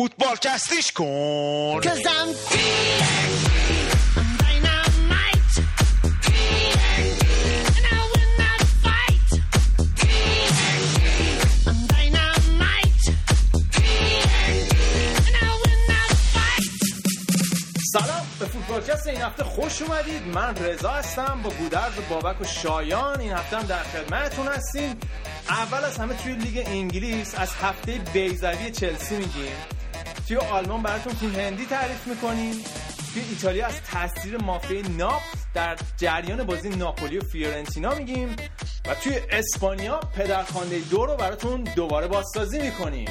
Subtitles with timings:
[0.00, 2.28] فوتبال کستیش کن Cause I'm
[4.42, 5.54] dynamite.
[7.76, 9.30] And I win that fight.
[11.68, 13.06] I'm dynamite.
[15.26, 16.66] And I win that fight.
[17.92, 22.44] سلام به فوتبالکست این هفته خوش اومدید من رضا هستم با گودرز و بابک و
[22.44, 24.96] شایان این هفته هم در خدمتتون هستیم
[25.48, 29.79] اول از همه توی لیگ انگلیس از هفته بیزوی چلسی میگیم
[30.30, 32.54] توی آلمان براتون تیم هندی تعریف می‌کنیم.
[33.12, 35.22] توی ایتالیا از تاثیر مافیا ناپ
[35.54, 38.36] در جریان بازی ناپولی و فیورنتینا میگیم.
[38.88, 43.08] و توی اسپانیا پدرخوانده دو رو براتون دوباره بازسازی می‌کنیم.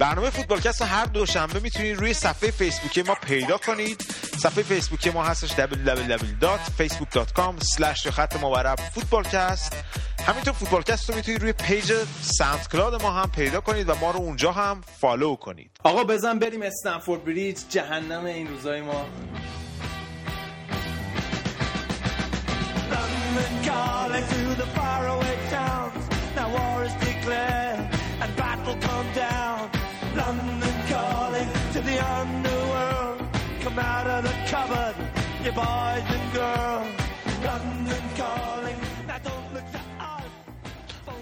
[0.00, 4.00] برنامه فوتبالکست رو هر دوشنبه می‌تونید روی صفحه فیسبوکی ما پیدا کنید.
[4.38, 9.72] صفحه فیسبوکی ما هستش www.facebook.com slash خط مورب فوتبالکست.
[10.26, 14.52] همینطور فوتبالکست رو می‌تونید روی page SoundCloud ما هم پیدا کنید و ما رو اونجا
[14.52, 15.70] هم follow کنید.
[15.84, 19.06] آقا بزن بریم استمفورد بریج جهنم این روزای ما.
[23.70, 25.83] Calling to the faraway towns.
[35.44, 36.88] You boys and girls.
[37.48, 38.78] London calling.
[39.08, 39.80] Now don't look to
[40.12, 40.30] us.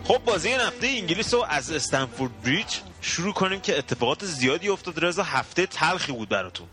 [0.04, 5.04] خب بازی این هفته انگلیس رو از استنفورد بریج شروع کنیم که اتفاقات زیادی افتاد
[5.04, 6.66] رضا هفته تلخی بود براتون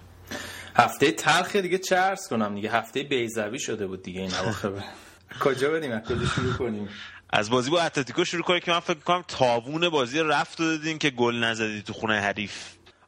[0.75, 4.71] هفته تلخ دیگه عرض کنم دیگه هفته بیزوی شده بود دیگه این اواخر
[5.43, 6.89] کجا بریم از کجا شروع کنیم
[7.29, 11.09] از بازی با اتلتیکو شروع کنیم که من فکر کنم تابون بازی رفت دادین که
[11.09, 12.53] گل نزدی تو خونه حریف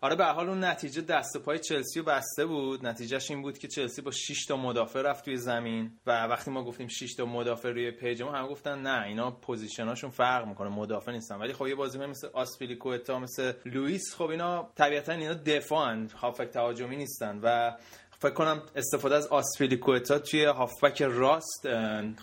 [0.04, 2.88] آره به حال اون نتیجه دست پای چلسی رو بسته بود.
[2.88, 6.64] نتیجهش این بود که چلسی با 6 تا مدافع رفت توی زمین و وقتی ما
[6.64, 10.70] گفتیم 6 تا مدافع روی page ما هم گفتن نه اینا position اشون فرق می‌کنه
[10.70, 11.36] مدافع نیستن.
[11.36, 16.96] ولی خب یه بازیکن مثل آسپیلیکوتا مثل لوئیس خب اینا طبیعتا اینا دفاعن هافبک تهاجمی
[16.96, 17.78] نیستن و
[18.22, 21.68] فکر کنم استفاده از آسپیلیکوتا توی هافبک راست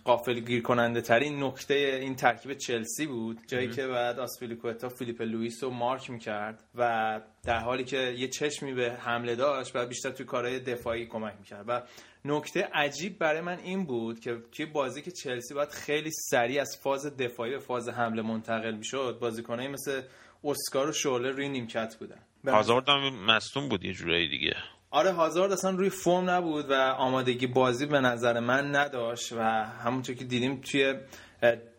[0.04, 3.38] غافل‌گیر کننده ترین نکته این ترکیب چلسی بود.
[3.46, 8.74] جایی که بعد آسپیلیکوتا فیلیپ لوئیس رو مارک می‌کرد و در حالی که یه چشمی
[8.74, 11.64] به حمله داشت و بیشتر توی کارهای دفاعی کمک می‌کرد.
[11.68, 11.82] و
[12.24, 16.78] نکته عجیب برای من این بود که توی بازی که چلسی باید خیلی سریع از
[16.82, 20.02] فاز دفاعی به فاز حمله منتقل می‌شد بازیکنایی مثل
[20.44, 22.20] اسکار و شعله روی نیمکت بودن.
[22.46, 24.56] هازارد هم مصدوم بود یه جورایی دیگه.
[24.90, 29.42] آره هازارد اصلا روی فرم نبود و آمادگی بازی به نظر من نداشت و
[29.84, 30.94] همونطور که دیدیم توی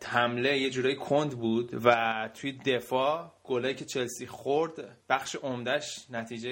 [0.06, 4.72] حمله یه جورایی کند بود و توی دفاع گلایی که چلسی خورد
[5.10, 6.50] بخش عمدش نتیجه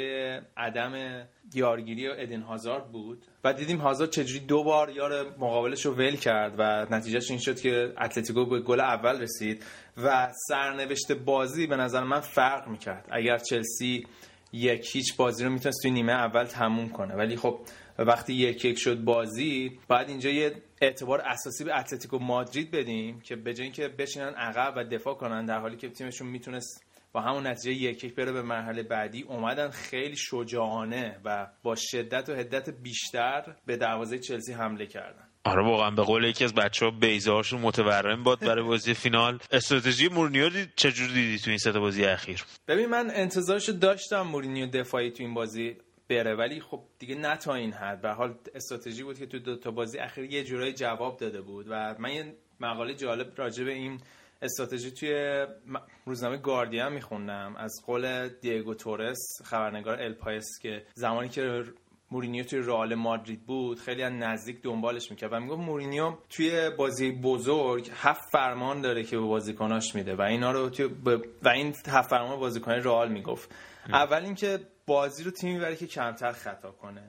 [0.57, 1.23] عدم
[1.53, 3.25] یارگیری و ادین هازارد بود.
[3.43, 7.59] و دیدیم هازارد چجوری دو بار یار مقابلش رو ول کرد و نتیجهش این شد
[7.59, 9.63] که اتلتیکو به گل اول رسید
[9.97, 13.07] و سرنوشت بازی به نظر من فرق می‌کرد.
[13.11, 14.07] اگر چلسی
[14.53, 17.15] یک هیچ بازی رو می‌تونست توی نیمه اول تموم کنه.
[17.15, 17.59] ولی خب
[17.99, 23.35] وقتی یک یک شد بازی بعد اینجا یه اعتبار اساسی به اتلتیکو مادرید بدیم که
[23.35, 27.47] به جای اینکه بشینن عقب و دفاع کنن در حالی که تیمشون می‌تونست با همون
[27.47, 32.69] نتیجه یک یک بره به مرحله بعدی اومدن خیلی شجاعانه و با شدت و حدت
[32.69, 35.26] بیشتر به دروازه چلسی حمله کردن.
[35.47, 39.39] آره واقعا به قول یکی از بچه ها بیزهاشون متورم باد برای بازی فینال.
[39.51, 44.67] استراتژی مورینیو دید چجور دیدی تو این سه بازی اخیر؟ ببین من انتظارشو داشتم مورینیو
[44.67, 45.77] دفاعی تو این بازی
[46.09, 48.01] بره ولی خب دیگه نه تا این حد.
[48.01, 51.65] به حال استراتژی بود که تو دو تا بازی اخیر یه جورایی جواب داده بود
[51.69, 53.99] و من یه مقاله جالب راجع به این
[54.41, 55.45] استراتژی توی
[56.05, 57.55] روزنامه گاردین میخوندم.
[57.55, 61.63] از قول دیگو تورس خبرنگار الپایس که زمانی که
[62.11, 67.11] مورینیو توی رئال مادرید بود خیلی از نزدیک دنبالش می‌کرد و می‌گفت مورینیو توی بازی
[67.11, 71.75] بزرگ هفت فرمان داره که به بازیکناش میده و اینا رو توی ب- و این
[71.87, 73.55] هفت فرمان بازیکن رئال می‌گفت.
[73.89, 77.03] اول اینکه بازی رو تیمی می‌بره که کمتر خطا کنه.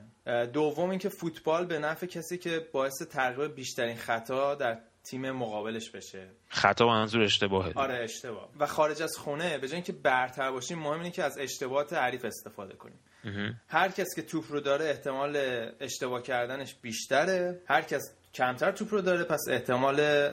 [0.53, 6.27] دوم اینکه فوتبال به نفع کسی که باعث تقریبا بیشترین خطا در تیم مقابلش بشه.
[6.47, 7.73] خطا منظور اشتباهه.
[7.75, 8.49] آره اشتباه.
[8.59, 12.25] و خارج از خونه به جای اینکه برتر باشیم مهم اینه که از اشتباهات حریف
[12.25, 12.99] استفاده کنیم.
[13.67, 15.37] هر کس که توپ رو داره احتمال
[15.79, 17.61] اشتباه کردنش بیشتره.
[17.67, 18.01] هر کس
[18.33, 20.29] کمتر توپ رو داره پس احتمال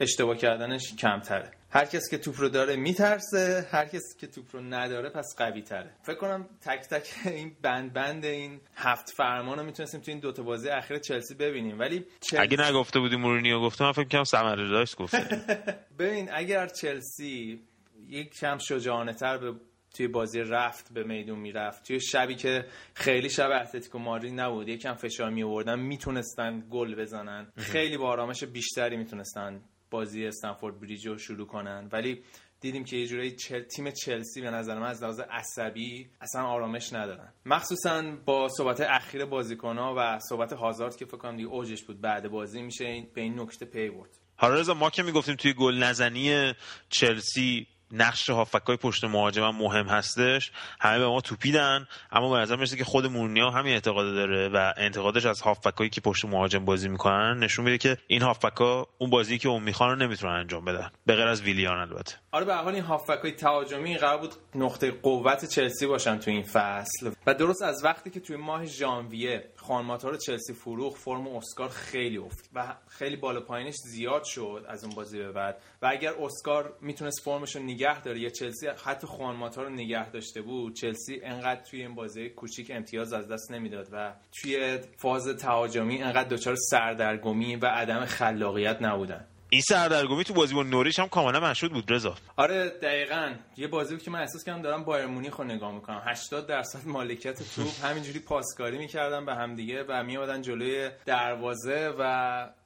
[0.00, 1.50] اشتباه کردنش کمتره.
[1.72, 5.62] هر کس که توپ رو داره میترسه هر کس که توپ رو نداره پس قوی
[5.62, 5.90] تره.
[6.02, 10.42] فکر کنم تک تک این بند بند این هفت فرمان رو می‌تونستیم تو این دوتا
[10.42, 11.78] بازی اخیر چلسی ببینیم.
[11.78, 12.38] ولی چلسی...
[12.38, 15.44] اگه نگفته بودی مورینیو گفته من فکر کنم ثمره داشت گفته.
[15.98, 17.60] ببین اگر چلسی
[18.08, 19.54] یک کم شجاعانه تر به
[19.94, 22.64] توی بازی رفت به میدون می‌رفت توی شبی که
[22.94, 27.52] خیلی شب اتلتیکو مادرید نبود یکم فشار می آوردن می‌تونستن گل بزنن.
[27.56, 31.88] خیلی با آرامش بیشتری می‌تونستن بازی استمفورد بریج رو شروع کنن.
[31.92, 32.22] ولی
[32.60, 33.62] دیدیم که یه جورایی چل...
[33.62, 37.32] تیم چلسی به نظر من از لحاظ عصبی اصلا آرامش ندارن.
[37.46, 42.28] مخصوصا با صحبت اخیر بازیکن‌ها و صحبت هازارد که فکر کنم دیگه اوجش بود بعد
[42.28, 44.10] بازی میشه به این نکته پی برد.
[44.36, 46.54] حالا ما که می‌گفتیم توی گل نزنی
[46.88, 50.52] چلسی نقش هافکای پشت مهاجم هم مهم هستش.
[50.80, 54.72] همه به ما توپیدن اما به نظر می‌رسه که خود مورینیو همین اعتقاد داره و
[54.76, 59.38] انتقادش از هافکایی که پشت مهاجم بازی می‌کنن نشون میده که این هافکا اون بازی
[59.38, 60.90] که اون می‌خوان رو نمی‌تونن انجام بدن.
[61.06, 62.14] به غیر از ویلیان البته.
[62.32, 67.10] آره به حال این هافبک تهاجمی قرار بود نقطه قوت چلسی باشن تو این فصل.
[67.26, 72.50] و درست از وقتی که توی ماه ژانویه خانماتا چلسی فروخ فرم اسکار خیلی افت
[72.54, 75.62] و خیلی بالا پایینش زیاد شد از اون بازی به بعد.
[75.82, 80.42] و اگر اسکار می‌تونست فرمش رو نگه داره یا چلسی حتی خانماتا رو نگه داشته
[80.42, 86.02] بود چلسی انقدر توی این بازی کوچیک امتیاز از دست نمی‌داد و توی فاز تهاجمی
[86.02, 89.26] انقدر دچار سردرگمی و عدم خلاقیت نبودن.
[89.52, 92.14] این سردرگمی تو بازی با نوریچ هم کاملا مشهود بود رضا.
[92.36, 93.34] آره دقیقا.
[93.56, 96.02] یه بازی بود که من احساس کردم دارم بایر مونیخ رو نگاه می‌کنم.
[96.04, 97.84] 80 درصد مالکیت توپ.
[97.84, 102.02] همینجوری پاسکاری می‌کردن به همدیگه و میادن جلوی دروازه و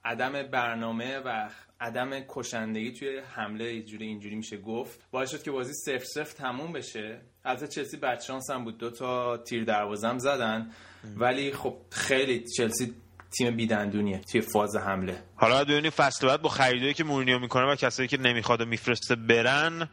[0.05, 1.49] عدم برنامه و
[1.81, 5.01] عدم کشندگی توی حمله اینجوری اینجوری میشه گفت.
[5.11, 7.21] باعث شد که بازی سف سف تموم بشه.
[7.45, 8.79] البته چلسی بدشانس هم بود.
[8.79, 10.71] دو تا تیر دروازه زدن.
[11.17, 12.95] ولی خب خیلی چلسی
[13.39, 15.23] تیم بیدندونیه توی فاز حمله.
[15.37, 18.65] حالا باید ببینیم فصل بعد با خریدایی که مورینیو می‌کنه و کسایی که نمی‌خواد و
[18.65, 19.89] میفرسته برن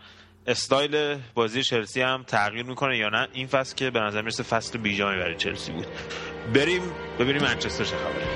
[0.48, 4.78] استایل بازی چلسی هم تغییر می‌کنه یا نه؟ این فصل که به نظر می‌رسه فصل
[4.78, 5.88] بیجامی برای چلسی بود.
[6.54, 6.82] بریم
[7.20, 8.28] ببینیم منچستر چه خبره.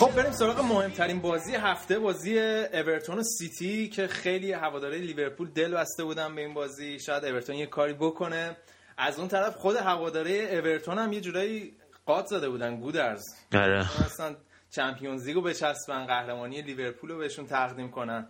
[0.00, 5.74] خب بریم سراغ مهمترین بازی هفته بازی اورتون و سیتی که خیلی هواداره لیورپول دل
[5.74, 7.00] بسته بودن به این بازی.
[7.00, 8.56] شاید اورتون یه کاری بکنه.
[8.98, 11.76] از اون طرف خود هواداره اورتون هم یه جورایی
[12.06, 13.22] قاط زده بودن گودرز.
[13.54, 14.04] آره.
[14.04, 14.36] مثلا
[14.70, 18.28] چمپیونز لیگو بچسبن قهرمانی لیورپول رو بهشون تقدیم کنن.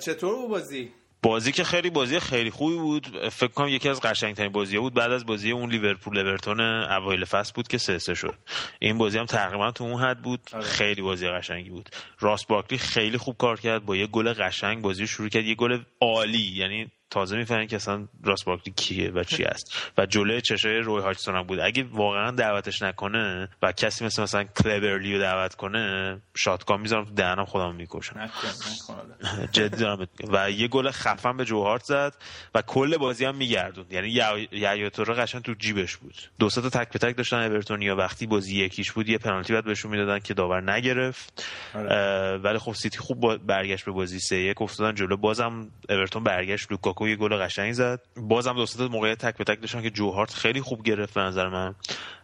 [0.00, 3.28] چطور بود بازی؟ بازی که خیلی بازی خیلی خوبی بود.
[3.28, 4.94] فکر کنم یکی از قشنگترین بازی بود.
[4.94, 8.34] بعد از بازی اون لیورپول اورتون اوایل فصل بود که سه سه شد.
[8.78, 10.40] این بازی هم تقریبا تو اون حد بود.
[10.52, 10.62] آره.
[10.62, 11.88] خیلی بازی قشنگی بود.
[12.20, 13.84] راست باکلی خیلی خوب کار کرد.
[13.84, 15.44] با یه گل قشنگ بازی رو شروع کرد.
[15.44, 16.52] یه گل عالی.
[16.56, 21.02] یعنی تازه می‌فهمن که اصلا راست باکلی کیه و چی است و جلوی چشای روی
[21.02, 21.60] هاچسون هم بود.
[21.60, 27.14] اگه واقعا دعوتش نکنه و کسی مثل مثلا کلبرلی رو دعوت کنه شاتگان می‌ذارم تو
[27.14, 28.18] دهنم خودم می‌کشم.
[28.18, 29.46] نکن حالا.
[29.52, 30.08] جدی دارم.
[30.32, 32.14] و یه گل خفن به جوهارت زد
[32.54, 33.92] و کل بازی هم میگردوند.
[33.92, 34.08] یعنی
[34.52, 36.14] یایا توره قشنگ تو جیبش بود.
[36.38, 37.96] دو تا تک به تک داشتن اورتونیا.
[37.96, 41.44] وقتی بازی یکیش بود یه پنالتی بعد بهشون می‌دادن که داور نگرفت.
[41.74, 42.36] آره.
[42.36, 45.16] ولی خب سیتی خوب برگشت به بازی سه یک افتادن جلو.
[45.16, 48.00] بازم اورتون برگشت لوکاکو یه گل قشنگ زد.
[48.16, 51.20] بازم دو سه تا موقعیت تک به تک داشتن که جوهارت خیلی خوب گرفت به
[51.20, 51.74] نظر من.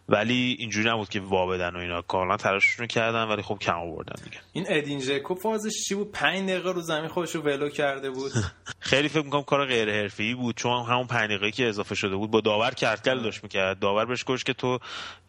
[0.09, 2.01] ولی اینجوری نبود که وا بدن و اینا.
[2.01, 4.37] کاملا تلاششون کردن ولی خب کم آوردن دیگه.
[4.53, 8.31] این ادین ژکو فازش چی بود؟ 5 دقیقه رو زمین خودش رو ولو کرده بود.
[8.79, 12.31] خیلی فکر می‌کنم کار غیر حرفه‌ای بود چون همون پنج دقیقه‌ای که اضافه شده بود
[12.31, 13.79] با داور کردگل داشت می‌کرد.
[13.79, 14.79] داور بهش گفت که تو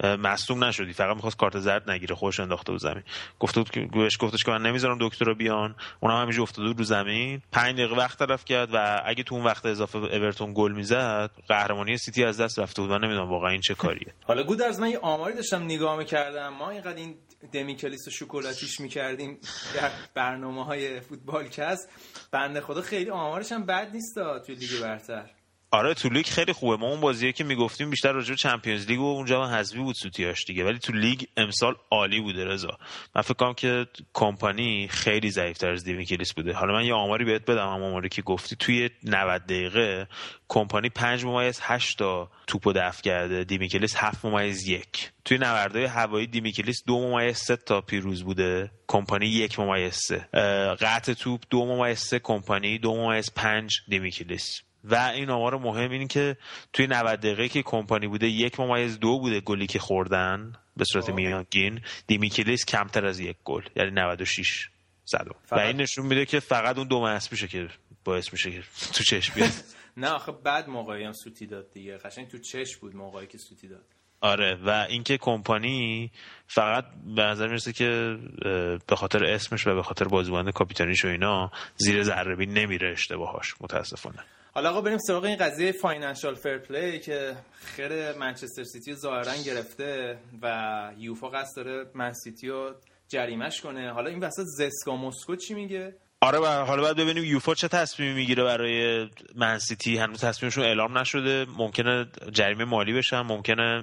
[0.03, 3.03] مصدوم نشدی فقط می‌خواست کارت زرد نگیره خودش انداخته بود زمین.
[3.39, 5.75] گفته بود که بهش گفتش که من نمی‌ذارم دکتر رو بیان.
[6.01, 7.43] اونم همینجوری افتاده بود رو زمین.
[7.53, 11.97] پنج دقیقه وقت طرف کرد و اگه تو اون وقت اضافه اورتون گل می‌زد قهرمانی
[11.97, 12.91] سیتی از دست رفته بود.
[12.91, 14.15] من نمی‌دونم واقعا این چه کاریه.
[14.25, 16.49] حالا گودرز من یه آماری داشتم نگاه می‌کردم.
[16.49, 17.19] ما اینقدر این
[17.53, 19.39] دمیکلیس و شکلاتیش می‌کردیم
[19.75, 21.89] در برنامه های فوتبال کست
[22.33, 24.15] بنده خدا خیلی آمارش هم بد نیست
[24.47, 25.31] توی لیگ برتر.
[25.71, 26.77] آره تو لیگ خیلی خوبه.
[26.77, 29.95] ما اون بازیه که می‌گفتیم بیشتر راجع به چمپیونز لیگ و اونجا من حذفی بود
[29.95, 30.65] سوتیاش دیگه.
[30.65, 32.79] ولی تو لیگ امسال عالی بوده رضا.
[33.17, 36.53] من فکر کنم که کمپانی خیلی ضعیف‌تر از دیمیکلیس بوده.
[36.53, 40.09] حالا من یه آماری بهت بدم هم آماری که گفتی توی 90 دقیقه
[40.49, 43.45] کمپانی 5 ممیز 8 تا توپو دفع کرده.
[43.45, 48.71] دیمیکلیس 7 ممیز 1 توی نبردهای هوایی دیمیکلیس 2 ممیز 3 تا پیروز بوده.
[48.87, 50.29] کمپانی 1 ممیز 3
[50.81, 56.09] قطع توپ 2 ممیز 3 کمپانی 2 ممیز 5 دیمیکلیس و این آمار مهم این
[56.09, 56.37] که
[56.73, 61.11] توی 90 دقیقه که کمپانی بوده یک ممیز دو بوده گلی که خوردن به صورت
[61.11, 61.81] میانگین.
[62.07, 64.69] دیمیکلیس کمتر از یک گل یعنی 96
[65.05, 65.59] زدم و.
[65.59, 67.69] این نشون میده که فقط اون دو محص میشه که
[68.05, 69.51] باعث میشه که تو چشم بیاد.
[69.97, 71.97] نه آخه بعد موقعی هم سوتی داد دیگه.
[71.97, 73.85] قشنگ تو چش بود موقعی که سوتی داد.
[74.21, 76.13] آره و اینکه کمپانی
[76.47, 76.85] فقط
[77.17, 78.19] به نظر می‌رسه که
[78.87, 83.55] به خاطر اسمش و به خاطر بازیکن کاپیتانیش و اینا زیر ذره بین نمیره اشتباهاش
[83.61, 84.25] متاسفانه.
[84.57, 90.19] حالا آقا بریم سراغ این قضیه financial fair play که خیر منچستر سیتی ظاهرا گرفته
[90.43, 92.75] و یوفا قصد داره من‌سیتی رو
[93.09, 93.93] جریمش کنه.
[93.93, 95.97] حالا این وسط زسکا مسکو چی میگه؟
[96.27, 101.47] آره و حالا باید ببینیم یوفا چه تصمیمی می‌گیره برای منسیتی هنوز تصمیمشون اعلام نشده.
[101.57, 103.83] ممکنه جریمه مالی بشن ممکنه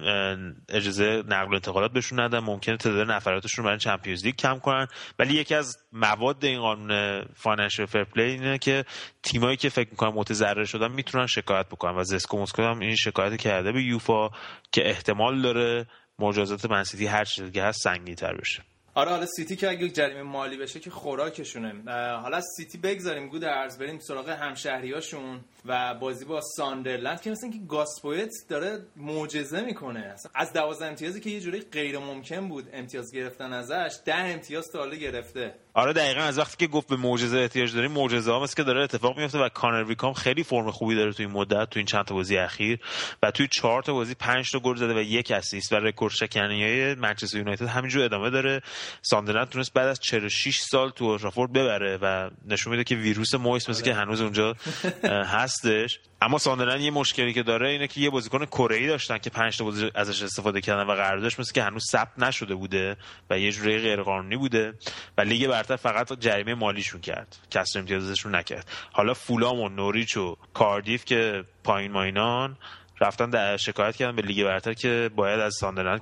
[0.68, 4.86] اجازه نقل و انتقالات بهشون ندن ممکنه تعداد نفراتشون برای Champions League کم کنن.
[5.18, 8.84] ولی یکی از مواد این قانون Financial Fair Play اینه که
[9.22, 13.36] تیمایی که فکر می‌کنن متضرر شدن می‌تونن شکایت بکنن و زسکا مسکو هم این شکایت
[13.36, 14.28] کرده به یوفا
[14.72, 15.86] که احتمال داره
[16.18, 18.62] مجازات من سیتی هر چیز دیگه هست سنگین‌تر بشه.
[18.96, 21.92] آره حالا سیتی که اگه جریمه مالی بشه که خوراکشونه.
[22.22, 27.89] حالا سیتی بگذاریم گودرز بریم سراغ همشهریاشون و بازی با ساندرلند که مثلا که گاس
[27.89, 30.14] پویت داره معجزه می‌کنه.
[30.34, 34.78] از 12 امتیازی که یه جوری غیر ممکن بود امتیاز گرفتن ازش 10 امتیاز تا
[34.78, 35.54] حالا گرفته.
[35.74, 39.18] آره دقیقا از وقتی که گفت به معجزه احتیاج داریم معجزه ها که داره اتفاق
[39.18, 42.14] میفته و کانر ویکام خیلی فرم خوبی داره تو این مدت تو این چند تا
[42.14, 42.78] بازی اخیر
[43.22, 46.62] و توی چهار تا بازی 5 تا گل زده و یک assist و رکورد شکنی
[46.62, 48.62] های منچستر یونایتد همینجور ادامه داره.
[49.02, 53.68] ساندرلند تونست بعد از 46 سال تو اولدترافورد ببره و نشون میده که ویروس مویز
[53.70, 54.56] مثل که هنوز اونجا
[55.34, 56.00] هستش.
[56.22, 59.58] اما ساندرلند یه مشکلی که داره اینه که یه بازیکن کره ای داشتن که 5
[59.58, 62.96] تا بازی ازش استفاده کردن و قراردادش مثل که هنوز ثبت نشده بوده
[63.30, 64.74] و یه جوری غیرقانونی بوده
[65.18, 67.36] و لیگ برتر فقط جریمه مالیشون کرد.
[67.50, 68.68] کسر امتیازشون نکرد.
[68.92, 72.56] حالا فولام و نوریچ و کاردیف که پایین ماینان
[73.00, 76.00] رفتن در شکایت کردن به لیگ برتر که باید از ساندرلند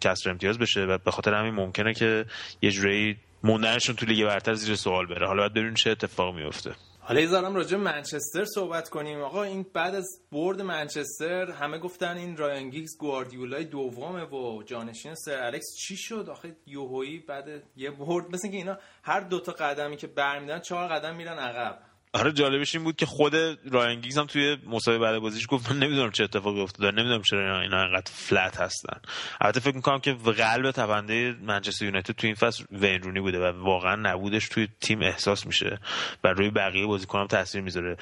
[0.00, 2.24] کسر امتیاز بشه و به خاطر همین ممکنه که
[2.62, 5.26] یه جوری موندنشون تو لیگ برتر زیر سوال بره.
[5.26, 6.72] حالا باید ببینیم چه اتفاقی میفته.
[7.00, 9.20] حالا یه ذرم راجع منچستر صحبت کنیم.
[9.20, 15.14] آقا این بعد از برد منچستر همه گفتن این رایان گیگز گواردیولای دومه و جانشین
[15.14, 15.76] سر الکس.
[15.78, 18.34] چی شد؟ آخه یهویی بعد یه برد.
[18.34, 21.78] مثل که اینا هر دوتا قدمی که برمیدارن چهار قدم میرن عقب.
[22.16, 23.34] آره جالبش این بود که خود
[23.70, 27.82] رایان هم توی مسابقه بعد بازیش گفت من نمی‌دونم چه اتفاقی افتاده نمی‌دونم چرا اینا
[27.82, 29.00] اینقدر flat هستن.
[29.40, 33.64] البته فکر می‌کنم که قلب تپنده منچستر یونایتد توی این فصل وین رونی بوده و
[33.64, 35.78] واقعا نبودش توی تیم احساس میشه
[36.24, 37.96] و روی بقیه بازیکنان تاثیر می‌ذاره.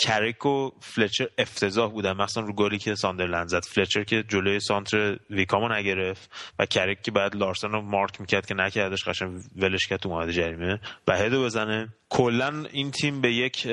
[0.00, 2.12] کریک و فلچر افتضاح بودن.
[2.12, 3.64] مثلا رو گلی که ساندرلند زد.
[3.64, 8.54] فلچر که جلوی سانتر ویکامو نگرفت و کریک که باید لارسن رو مارک می‌کرد که
[8.54, 10.80] نکردش قشنگ ولش کرد تو محوطه جریمه.
[11.08, 11.88] و هدو بزنه.
[12.08, 13.66] کلا این تیم به یک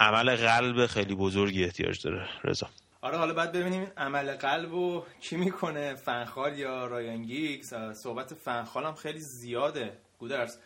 [0.00, 2.28] عمل قلب خیلی بزرگی احتیاج داره.
[2.44, 2.66] رضا.
[3.02, 5.94] آره حالا بعد ببینیم عمل قلب رو کی می‌کنه.
[5.94, 7.74] فنخال یا رایان گیگز.
[8.02, 9.92] صحبت فنخال هم خیلی زیاده.
[10.18, 10.62] گودرز اه،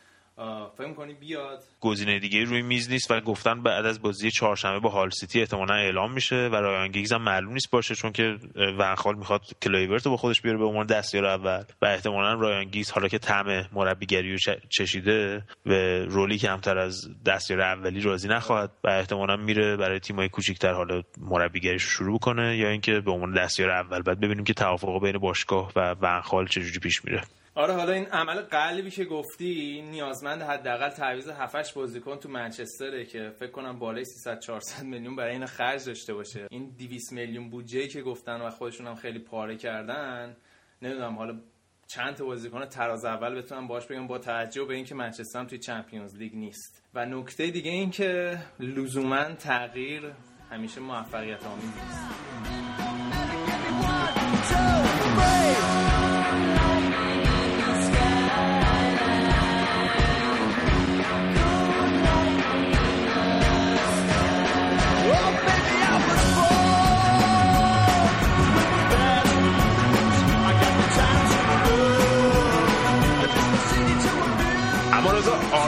[0.78, 1.62] فکر کنی بیاد.
[1.80, 5.74] گزینه دیگه روی میز نیست و گفتن بعد از بازی چهارشنبه با هال سیتی احتمالا
[5.74, 8.36] اعلام میشه و رایان گیگز هم معلوم نیست باشه چون که
[8.78, 12.90] فنخال می‌خواد کلایورت رو با خودش بیاره به عنوان دستیار اول و احتمالا رایان گیگز
[12.90, 18.88] حالا که طعم مربیگری رو چشیده به رولی کمتر از دستیار اولی راضی نخواهد و
[18.88, 23.70] احتمالا میره برای تیمای کوچیکتر حالا مربیگریش رو شروع کنه یا اینکه به عنوان دستیار
[23.70, 27.22] اول بعد ببینیم که توافق بین باشگاه و ونخال چجوری پیش میره.
[27.58, 33.30] آره حالا این عمل قلبی که گفتی نیازمند حداقل تعویض 7 بازیکن تو منچستره که
[33.38, 36.46] فکر کنم بالای 300 400 میلیون برای این خرج داشته باشه.
[36.50, 40.36] این 200 میلیون بودجه که گفتن و خودشون هم خیلی پاره کردن
[40.82, 41.40] نمی‌دونم حالا
[41.86, 46.16] چند تا بازیکن تراز اول بتونم باش بگم با توجه به اینکه منچستر توی چمپیونز
[46.16, 46.82] لیگ نیست.
[46.94, 50.12] و نکته دیگه این که لزوما تغییر
[50.50, 52.08] همیشه موفقیت آمیز نیست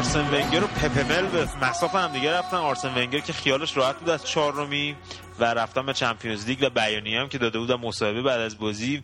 [0.01, 2.57] آرسن ونگر و پپ مل به مصاف هم دیگه رفتن.
[2.57, 4.97] آرسن ونگر که خیالش راحت بود از چهارمی
[5.39, 9.03] و رفتن به Champions League و بیانیه هم که داده بودن مصاحبه بعد از بازی.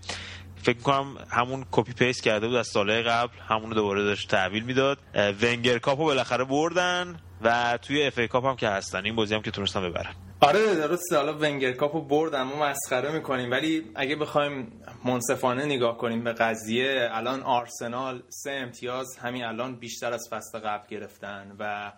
[0.62, 4.98] فکر کنم همون copy paste کرده بود از سالهای قبل همون دوباره داشت تحویل می‌داد.
[5.14, 9.04] ونگر کاپو بالاخره بردن و توی FA Cup هم که هستن.
[9.04, 10.14] این بازی هم که تونستن ببرن.
[10.40, 11.16] آره درسته.
[11.16, 13.50] حالا ونگر کاپو برد اما مسخره می‌کنیم.
[13.50, 20.12] ولی اگه بخوایم منصفانه نگاه کنیم به قضیه الان آرسنال سه امتیاز همین الان بیشتر
[20.12, 21.92] از فصل قبل گرفتن و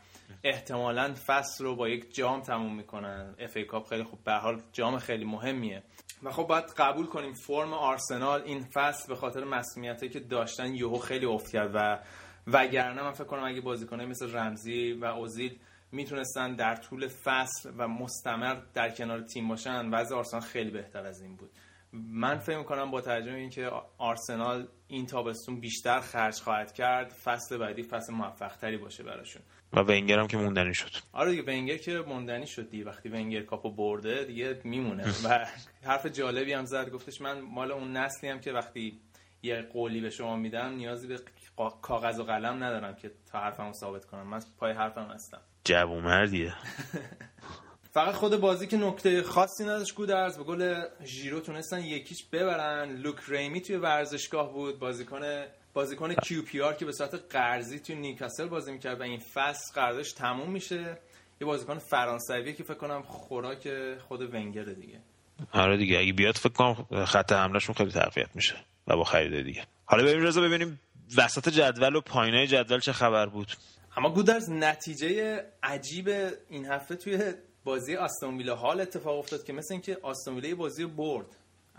[0.44, 3.34] احتمالا فصل رو با یک جام تموم می‌کنن.
[3.38, 4.24] اف ای کاپ خیلی خوب.
[4.24, 5.82] به حال جام خیلی مهمیه.
[6.22, 10.98] و خب باید قبول کنیم فرم آرسنال این فصل به خاطر مسئولیتی که داشتن یهو
[10.98, 11.98] خیلی افت کرد و
[12.46, 15.58] وگرنه من فکر کنم اگه بازیکنایی مثل رمزی و اوزیل
[15.92, 21.22] می‌تونستن در طول فصل و مستمر در کنار تیم باشن وضع آرسنال خیلی بهتر از
[21.22, 21.50] این بود.
[21.92, 27.56] من فکر می‌کنم با توجه به اینکه آرسنال این تابستون بیشتر خرج خواهد کرد فصل
[27.56, 29.42] بعدی فصل موفق تری باشه براشون.
[29.72, 30.90] و ونگر هم که موندنی شد.
[31.12, 32.84] آره دیگه ونگر که موندنی شد دیگه.
[32.84, 35.04] وقتی ونگر کاپو برده دیگه میمونه.
[35.24, 35.46] و
[35.90, 39.00] حرف جالبی هم زد گفتش من مال اون نسلی هم که وقتی
[39.42, 41.20] یه قولی به شما میدم نیازی به
[41.82, 44.26] کاغذ و قلم ندارم که تا حرفمو ثابت کنم.
[44.26, 45.40] من پای حرفم هستم.
[45.64, 46.54] جوون مردیه.
[47.94, 52.96] فقط خود بازی که نکته خاصی نداشت گودرز به گل ژیرو تونستن یکیش ببرن.
[52.96, 54.78] لوک ریمی توی ورزشگاه بود.
[54.78, 55.20] بازیکن
[55.74, 60.50] بازیکن QPR که به صورت قرضی توی نیوکاسل بازی می‌کرد و این فصل قراردادش تموم
[60.50, 60.98] میشه.
[61.40, 63.68] یه بازیکن فرانسویه که فکر کنم خوراک
[64.08, 65.00] خود ونگره دیگه.
[65.52, 65.98] آره دیگه.
[65.98, 68.54] اگه بیاد فکر کنم خط حملهشون خیلی تقویت میشه.
[68.88, 69.64] و با خرید دیگه.
[69.84, 70.80] حالا ببینیم رضا ببینیم
[71.16, 73.52] وسط جدول و پایینای جدول چه خبر بود.
[73.96, 76.08] اما گودرز نتیجه عجیب
[76.48, 77.32] این هفته توی
[77.64, 81.26] بازی آستون ویلا هال اتفاق افتاد که مثل اینکه آستون ویلا بازی رو برد.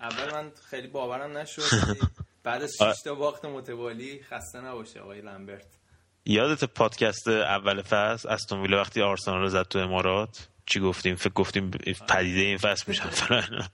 [0.01, 1.61] اول من خیلی باورم نشد
[2.43, 5.67] بعد از 6 تا باخت متوالی خسته نباشه آقای لمبرت.
[6.25, 11.33] یادت پادکست اول فصل استون ویلا وقتی آرسنال رو زد تو امارات؟ چی گفتیم؟ فکر
[11.33, 11.71] گفتیم
[12.09, 13.09] پدیده این فصل میشن.
[13.19, 13.67] فلان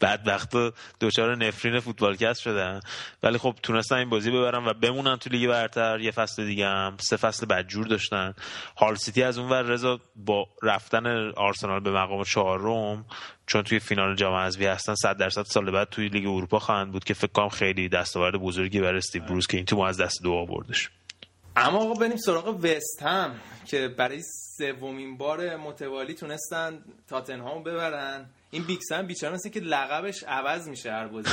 [0.00, 2.80] بعد وقتا دوچار نفرین فوتبالکست شدن.
[3.22, 6.00] ولی خب تونستن این بازی ببرن و بمونن تو لیگ برتر.
[6.00, 6.96] یه فصل دیگه هم.
[7.00, 8.34] سه فصل بدجور داشتن.
[8.76, 13.04] هال سیتی از اون ور رضا با رفتن آرسنال به مقام چهارم
[13.46, 17.04] چون توی فینال جام حذفی هستن 100 درصد سال بعد توی لیگ اروپا خواهند بود
[17.04, 20.32] که فکر کنم خیلی دستاورد بزرگی برای استیو بروز که این تو از دست دو
[20.32, 20.90] آوردش.
[21.56, 24.22] اما آقا بریم سراغ وست هم که برای
[24.58, 28.26] سومین بار متوالی تونستن تاتنهام ببرن.
[28.50, 31.28] این بیکسن بیچاره مثل که لقبش عوض میشه هر بازی.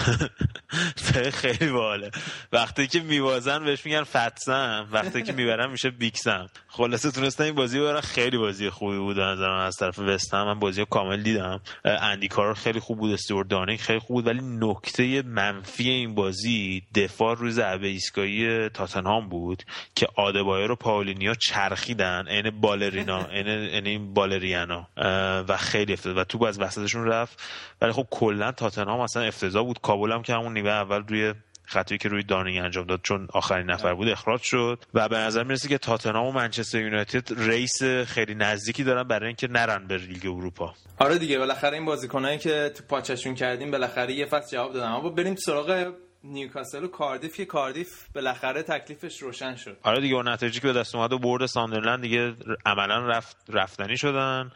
[1.32, 2.12] خیلی باله
[2.52, 7.80] وقتی که میوازن بهش میگن فتسم وقتی که می‌برن میشه بیکسم خلاصه تونستن این بازی
[7.80, 8.02] ببرن.
[8.02, 11.62] خیلی بازی خوبی بود من از طرف وست هم من بازی کامل دیدم.
[11.86, 13.14] اندی کار خیلی خوب بود.
[13.14, 14.28] استیوارد دانینگ خیلی خوب بود.
[14.28, 19.64] ولی نکته منفی این بازی دفاع روز عبه ایستگاهی تاتنهام بود
[19.96, 22.28] که آدبایور و پاولینیا چرخیدن.
[22.28, 27.42] عین بالرینا عین عین این بالرینا اه، و خیلی افتاد و توپ از وسطشون رفت.
[27.82, 29.82] ولی خب کلا تاتنهام اصلا افتضاح بود.
[29.82, 31.34] کابول هم که همون نیمه اول روی
[31.66, 34.84] خطایی که روی داونینگ انجام داد چون آخرین نفر بود اخراج شد.
[34.94, 39.48] و به نظر می‌رسه که تاتنهام و منچستر یونایتد race خیلی نزدیکی دارن برای اینکه
[39.48, 40.74] نرن به لیگ اروپا.
[41.00, 44.88] آره دیگه بالاخره این بازیکنایی که تو پاچشون کردیم بالاخره یه فصل جواب دادن.
[44.88, 49.78] اما بریم سراغ نیوکاسل و کاردیف که کاردیف بالاخره تکلیفش روشن شد.
[49.84, 52.34] آره دیگه اون نتایجی که به دست اومد و برد ساندرلند دیگه
[52.66, 54.52] عملا رفت رفتنی شدن.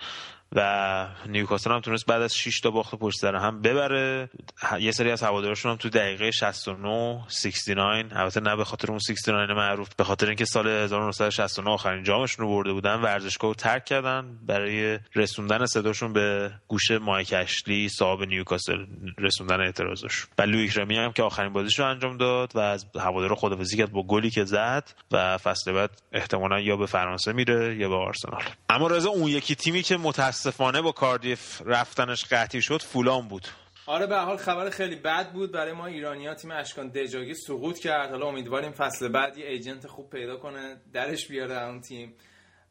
[0.55, 4.29] و نیوکاسل هم تونست بعد از 6 تا باخت پشت سر هم ببره.
[4.79, 9.53] یه سری از هوادارشون هم تو دقیقه 69 69 البته نه به خاطر اون 69
[9.53, 14.37] معروف به خاطر اینکه سال 1969 آخرین جامشون رو برده بودن ورزشگاه رو ترک کردن.
[14.45, 18.85] برای رسوندن صداشون به گوش مایک اشلی صاحب نیوکاسل
[19.17, 20.25] رسوندن اعتراضش.
[20.37, 23.91] و لویک رمی هم که آخرین بازیش رو انجام داد و از هوادارا خدافظی کرد
[23.91, 28.43] با گلی که زد و فصل بعد احتمالا یا به فرانسه میره یا به آرسنال.
[28.69, 29.97] اما رضا اون یکی تیمی که
[30.37, 33.47] متاسفانه با کاردیف رفتنش قطعی شد فولام بود.
[33.85, 35.51] آره به حال خبر خیلی بد بود.
[35.51, 38.09] برای ما ایرانیا تیم اشکان دژاگی سقوط کرد.
[38.09, 42.15] حالا امیدواریم فصل بعد یه ایجنت خوب پیدا کنه درش بیاره اون تیم.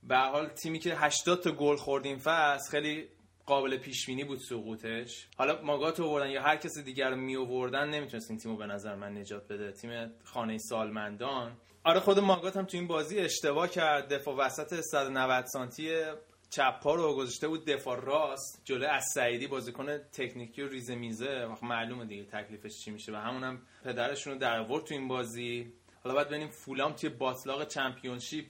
[0.02, 3.08] به حال تیمی که 80 تا گل خوردیم فصل خیلی
[3.46, 5.26] قابل پیش بینی بود سقوطش.
[5.36, 8.94] حالا ماگات آوردن یا هر کس دیگر رو می آوردن نمی‌تونست این تیمو به نظر
[8.94, 9.72] من نجات بده.
[9.72, 11.56] تیم خانه سالمندان.
[11.84, 14.12] آره خود ماگات هم تو این بازی اشتباه کرد.
[14.12, 16.04] دفاع وسط 190 سانتی
[16.50, 21.48] چپ پا رو گذاشته بود دفاع راست جلو از سعیدی بازیکن تکنیکی و ریزه میزه
[21.62, 23.12] معلومه دیگه تکلیفش چی میشه.
[23.12, 25.72] و همونم پدرشون رو در آورد تو این بازی.
[26.04, 28.46] حالا باید ببینیم فولام توی باطلاق چمپیونشیپ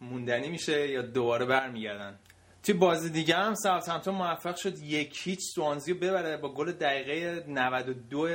[0.00, 2.18] موندنی میشه یا دوباره برمیگردن.
[2.66, 8.28] توی بازی دیگه هم ساوثهمپتون موفق شد یک هیچ رو ببره با گل دقیقه 92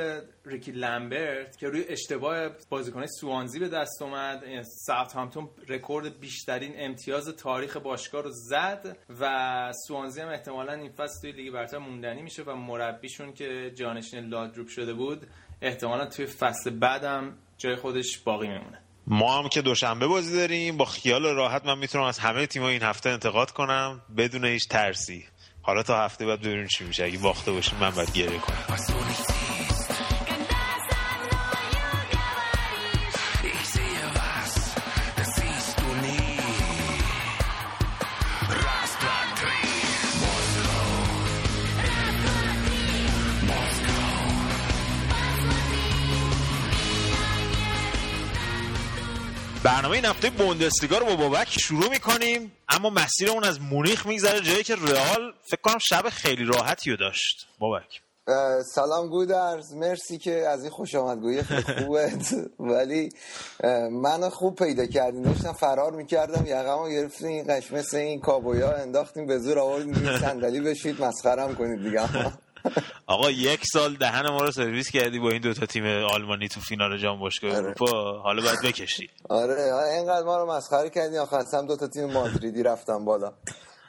[0.46, 4.44] ریکی لمبرت که روی اشتباه بازیکن سوانزی به دست اومد.
[4.63, 11.32] ساوثهمپتون رکورد بیشترین امتیاز تاریخ باشگاه رو زد و سوانزی هم احتمالا این فصل توی
[11.32, 15.28] لیگ برتر موندنی میشه و مربیشون که جانشین لادروپ شده بود
[15.62, 18.81] احتمالا توی فصل بعدم جای خودش باقی میمونه.
[19.08, 22.84] ما هم که دوشنبه بازی داریم با خیال راحت من می‌تونم از همه تیم‌ها این
[22.84, 25.26] هفته انتقاد کنم بدون هیچ ترسی.
[25.62, 27.04] حالا تا هفته بعد ببینیم چی میشه.
[27.06, 28.78] اگه باخته باشیم من باید گریه کنم.
[49.92, 54.64] برنامه این هفته بوندسلیگا رو با بابک شروع می‌کنیم اما مسیرمون از مونیخ میگذره جایی
[54.64, 57.48] که رئال فکر کنم شب خیلی راحتی رو داشت.
[57.60, 58.02] بابک.
[58.76, 62.34] سلام گودرز مرسی که از این خوش آمدگویی خوبت.
[62.74, 63.10] ولی
[63.92, 65.22] منو خوب پیدا کردین.
[65.22, 67.28] داشتم فرار می‌کردم یقمو گرفتین.
[67.28, 72.32] این قش مثل این کابویا انداختیم به زور آوردیم صندلی بشید مسخرم کنید دیگه.
[73.08, 76.97] آقا یک سال دهن ما رو سرویس کردی با این دوتا تیم آلمانی تو فینال
[76.97, 77.60] جام باشگاه آره.
[77.60, 78.21] اروپا.
[78.21, 79.10] حالا باید بکشی.
[79.30, 83.34] آره آره، اینقدر ما رو مسخره کردین آخر هم دو تا تیم مادریدی رفتم بالا.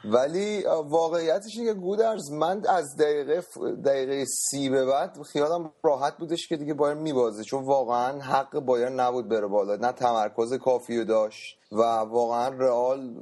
[0.05, 6.17] ولی واقعیتش اینه که گودرز من از دقیقه ف- دقیقه سی به بعد خیالم راحت
[6.17, 7.43] بودش که دیگه بایر میبازه.
[7.43, 9.75] چون واقعا حق بایر نبود بره بالا.
[9.75, 13.13] نه تمرکز کافی داشت و واقعا رئال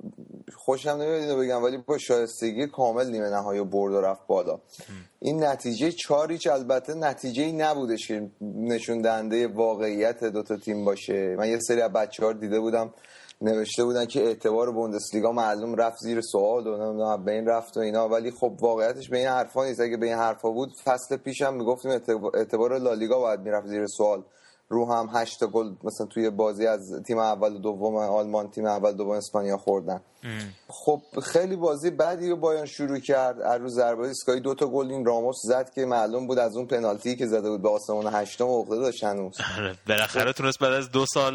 [0.56, 4.60] خوشم نمیاد بگم ولی با شایستگی کامل نیمه نهایی برد و رفت بالا.
[5.20, 11.36] این نتیجه چاریچ البته نتیجه ای نبودش که نشون دهنده واقعیت دوتا تیم باشه.
[11.38, 12.94] من یه سری از بچه دیده بودم.
[13.41, 17.80] نوشته بودن که اعتبار بوندسلیگا معلوم رفت زیر سوال و نمی‌دونم به این رفت و
[17.80, 19.80] اینا ولی خب واقعیتش به این حرفا نیست.
[19.80, 21.91] اگه به این حرفا بود فصل پیشم می‌گفتیم
[22.34, 24.23] اعتبار- لالیگا باید می‌رفت زیر سوال.
[24.69, 28.91] رو هم هشت گل مثلا توی بازی از تیم اول و دوم آلمان تیم اول
[28.91, 30.01] دوم اسپانیا خوردن.
[30.67, 33.41] خب خیلی بازی بعدی رو بایان شروع کرد.
[33.41, 36.67] از رو ضربه اسکای دو تا گل این راموس زد که معلوم بود از اون
[36.67, 39.38] پنالتی که زده بود به آسمون هشتم عقده داشت هنوز.
[39.58, 41.34] آره، بالاخره تونست بعد از دو سال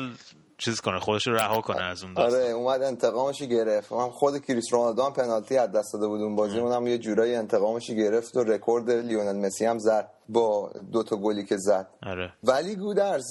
[0.58, 2.40] چیز کنه خودش رو رها کنه از اون داستان.
[2.40, 3.92] آره اومد انتقامش گرفت.
[3.92, 6.58] هم خود کریس رونالدو هم پنالتی از دست داده بود اون بازی.
[6.58, 11.44] اونم یه جورایی انتقامش گرفت و رکورد لیونل مسی هم زد با دو تا گلی
[11.44, 11.86] که زد.
[12.06, 12.32] آره.
[12.44, 13.24] ولی گودرز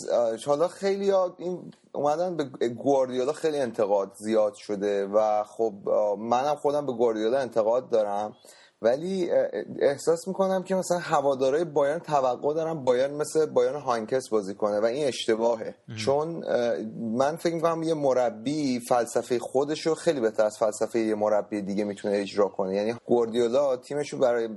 [0.46, 5.74] حالا خیلی این اومدن به گواردیولا خیلی انتقاد زیاد شده و خب
[6.20, 8.36] منم خودم به گواردیولا انتقاد دارم.
[8.82, 9.32] ولی
[9.80, 14.86] احساس می‌کنم که مثلا هوادارهای بایرن توقع دارن بایرن مثل بایرن هاینکس بازی کنه و
[14.86, 15.76] این اشتباهه.
[15.98, 16.74] چون اه،
[17.18, 21.84] من فکر می‌کنم یه مربی فلسفه خودش رو خیلی بهتر از فلسفه یه مربی دیگه
[21.84, 22.76] می‌تونه اجرا کنه.
[22.76, 24.50] یعنی گواردیولا تیمشو برای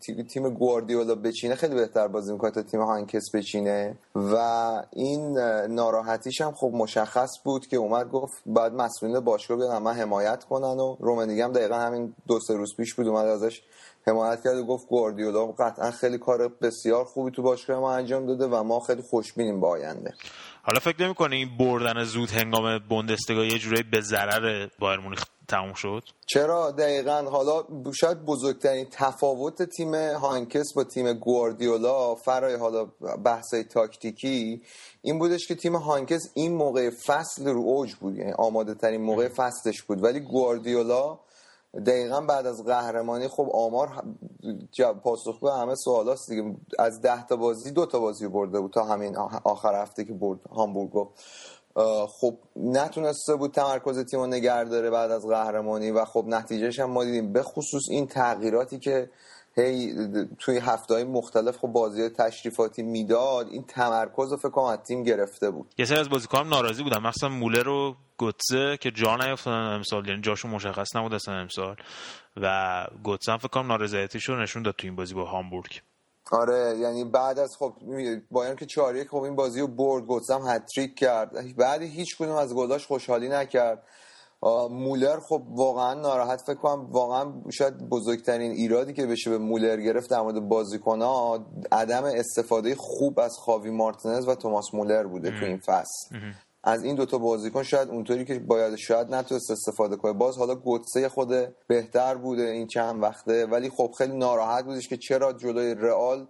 [0.00, 3.98] تی- تیم گواردیولا بچینه خیلی بهتر بازی می‌کنه تا تیم هانکس بچینه.
[4.14, 4.36] و
[4.92, 10.44] این ناراحتیش هم خب مشخص بود که اومد گفت بعد مسئولین باشگاه بیان من حمایت
[10.44, 13.62] کنن و رومنیگه هم دقیقا همین دو سه روز پیش بود اومد ازش
[14.06, 18.46] حمایت کرد و گفت گواردیولا قطعا خیلی کار بسیار خوبی تو باشگاه ما انجام داده
[18.46, 20.14] و ما خیلی خوشبینیم با آینده.
[20.62, 25.72] حالا فکر نمی‌کنی این بردن زود هنگام بوندسلیگا یه جورایی به ضرر بایر مونیخ تموم
[25.72, 27.22] شد؟ چرا؟ دقیقا.
[27.30, 27.64] حالا
[28.00, 32.84] شاید بزرگترین تفاوت تیم هانکس با تیم گواردیولا فرای حالا
[33.24, 34.62] بحثای تاکتیکی
[35.02, 38.16] این بودش که تیم هانکس این موقع فصل رو اوج بود.
[38.16, 40.04] یعنی آماده ترین موقع فصلش بود.
[40.04, 41.18] ولی گواردیولا
[41.74, 44.02] دقیقا بعد از قهرمانی خب آمار
[45.04, 46.56] پاسخگو همه سوالاست دیگه.
[46.78, 50.40] از ده تا بازی دو تا بازی برده بود تا همین آخر هفته که برد
[50.50, 51.08] هامبورگو
[52.20, 57.32] خب نتونسته بود تمرکز تیم رو بعد از قهرمانی و خب نتیجهش هم ما دیدیم.
[57.32, 59.10] به خصوص این تغییراتی که
[59.58, 59.94] هی
[60.38, 63.48] توی هفته های مختلف خب بازی تشریفاتی می‌داد.
[63.48, 65.74] این تمرکز رو فکر کنم از تیم گرفته بود.
[65.78, 66.98] یه سری از بازیکنان ناراضی بودن.
[66.98, 70.08] مخصوصا مولر و گوتزه که جا نیافتادن امسال.
[70.08, 71.76] یعنی جاشون مشخص نبود اصلا امسال.
[72.36, 75.80] و گوتزه هم فکر کنم نارضایتیش رو نشون داد تو این بازی با هامبورگ.
[76.32, 77.72] آره یعنی بعد از خب
[78.30, 81.56] با اینکه چهار خب این بازی رو برد گوتسم هتریک کرد.
[81.56, 83.82] بعد هیچ کدوم از گلاش خوشحالی نکرد.
[84.42, 90.10] مولر خب واقعا ناراحت فکر کنم واقعا شاید بزرگترین ایرادی که بشه به مولر گرفت
[90.10, 95.58] در مورد بازیکن‌ها عدم استفاده خوب از خاوی مارتینز و توماس مولر بوده تو این
[95.58, 96.16] فصل.
[96.64, 100.12] از این دوتا بازیکن شاید اونطوری که باید شاید نتونست استفاده کنه.
[100.12, 104.96] باز حالا گوتسه خود بهتر بوده این چند وقته ولی خب خیلی ناراحت بودش که
[104.96, 106.26] چرا جلوی رئال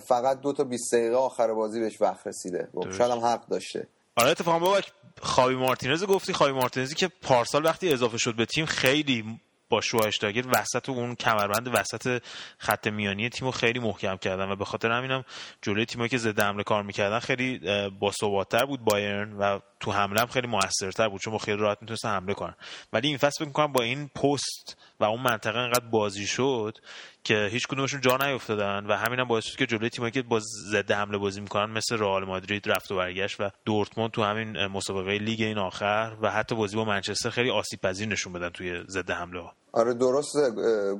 [0.00, 2.68] فقط دو تا 20 دقیقه آخر بازی بهش وقت رسیده.
[2.74, 2.90] خب،.
[2.90, 3.88] شاید هم حق داشته.
[4.16, 6.32] آره اتفاقا بابک خاوی مارتینز گفتی.
[6.32, 9.24] خاوی مارتینزی که پارسال وقتی اضافه شد به تیم خیلی
[9.68, 12.22] با شوهشتاگیر وسط اون کمربند وسط
[12.58, 15.24] خط میانی تیمو خیلی محکم کردن و به خاطر همینم
[15.62, 17.60] جلوی تیمایی که ضد حمله کار می‌کردن خیلی
[18.00, 18.80] باثبات‌تر بود.
[18.80, 22.54] بایرن و تو حمله هم خیلی موثرتر بود چون با خیلی راحت می‌تونستن حمله کنن.
[22.92, 26.78] ولی این فصل فکر با این پست و اون منطقه انقدر بازی شد
[27.24, 30.40] که هیچ کدومشون جا نیافتادن و همین هم باعث شد که جلوی تیمایی که با
[30.70, 35.18] ضد حمله بازی می‌کنن مثل رئال مادرید رفت و برگشت و دورتموند تو همین مسابقه
[35.18, 39.10] لیگ این آخر و حتی بازی با منچستر خیلی آسیب پذیر نشون بدن توی ضد
[39.10, 40.36] حمله ها آره درست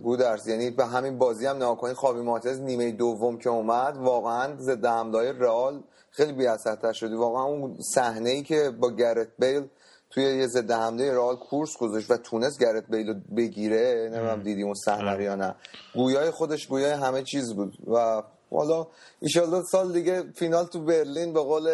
[0.02, 0.48] گودرز.
[0.48, 4.86] یعنی به همین بازی هم نگاه کنید خاوی مارتز نیمه دوم که اومد واقعا ضد
[4.86, 7.14] حمله رئال خیلی بی‌اثرتر شدی.
[7.14, 9.62] واقعا اون صحنه ای که با گرت بیل
[10.10, 14.62] توی یه ضد حمله رئال کورس گذاشت و تونست گرت بیل رو بگیره نمی‌دونم دیدی
[14.62, 15.54] اون صحنه رو یا نه.
[15.94, 18.22] گویای خودش گویای همه چیز بود و
[18.52, 18.86] حالا
[19.20, 21.68] ایشالله سال دیگه فینال تو برلین به قول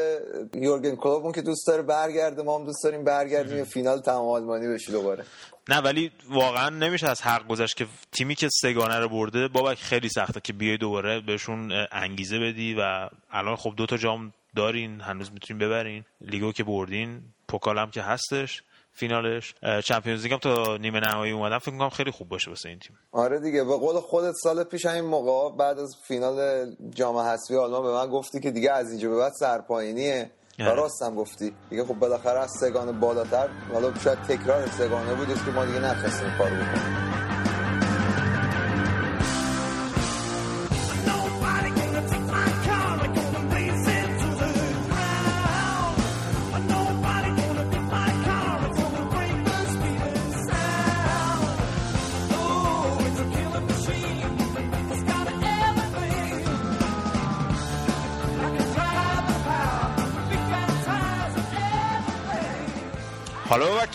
[0.54, 4.92] یورگن اون که دوست داره برگرده ما هم دوست داریم برگردیم فینال تمام آلمانی بشه
[4.92, 5.24] دوباره.
[5.68, 10.08] نه ولی واقعا نمیشه از حق گذشت که تیمی که سگانه رو برده بابک خیلی
[10.08, 15.32] سخته که بیای دوباره بهشون انگیزه بدی و الان خب دو تا جام دارین هنوز
[15.32, 16.04] می‌تونین ببرین.
[16.20, 18.62] لیگو که بردین پوکال هم که هستش.
[18.98, 19.54] فینالش.
[19.84, 22.98] چمپیونز لیگ هم تا نیمه نهایی اومدن فکر می‌کنم خیلی خوب باشه واسه این تیم.
[23.12, 27.82] آره دیگه به قول خودت سال پیش همین موقع بعد از فینال جام حذفی آلمان
[27.82, 30.30] به من گفتی که دیگه از اینجا به بعد سرپایینیه.
[30.58, 30.74] و آره.
[30.74, 31.54] راست هم گفتی.
[31.70, 36.34] دیگه خب بالاخره از سگانه بالاتر حالا شاید تکرار سگانه بودش که ما دیگه نتونستیم
[36.38, 37.27] کارو بکنیم.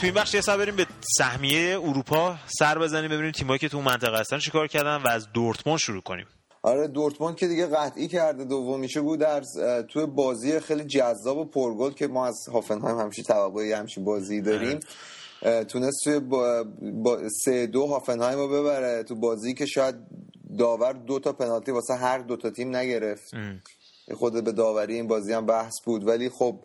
[0.03, 0.85] تو این بخش یه سر بریم به
[1.17, 5.79] سهمیه اروپا سر بزنیم ببینیم تیمایی که تو منطقه هستن چیکار کردن و از دورتموند
[5.79, 6.25] شروع کنیم.
[6.61, 9.43] آره دورتموند که دیگه قطعی کرده دومیشه بود در
[9.89, 14.79] توی بازی خیلی جذاب و پرگل که ما از هافنهایم همیشه توقعی همچین بازی داریم.
[15.41, 19.03] اه، تونست توی با, با سه دو هافنهایم رو ببره.
[19.03, 19.95] تو بازی که شاید
[20.57, 23.31] داور دو تا پنالتی واسه هر دو تا تیم نگرفت.
[24.13, 26.07] خود به داوری این بازی هم بحث بود.
[26.07, 26.59] ولی خب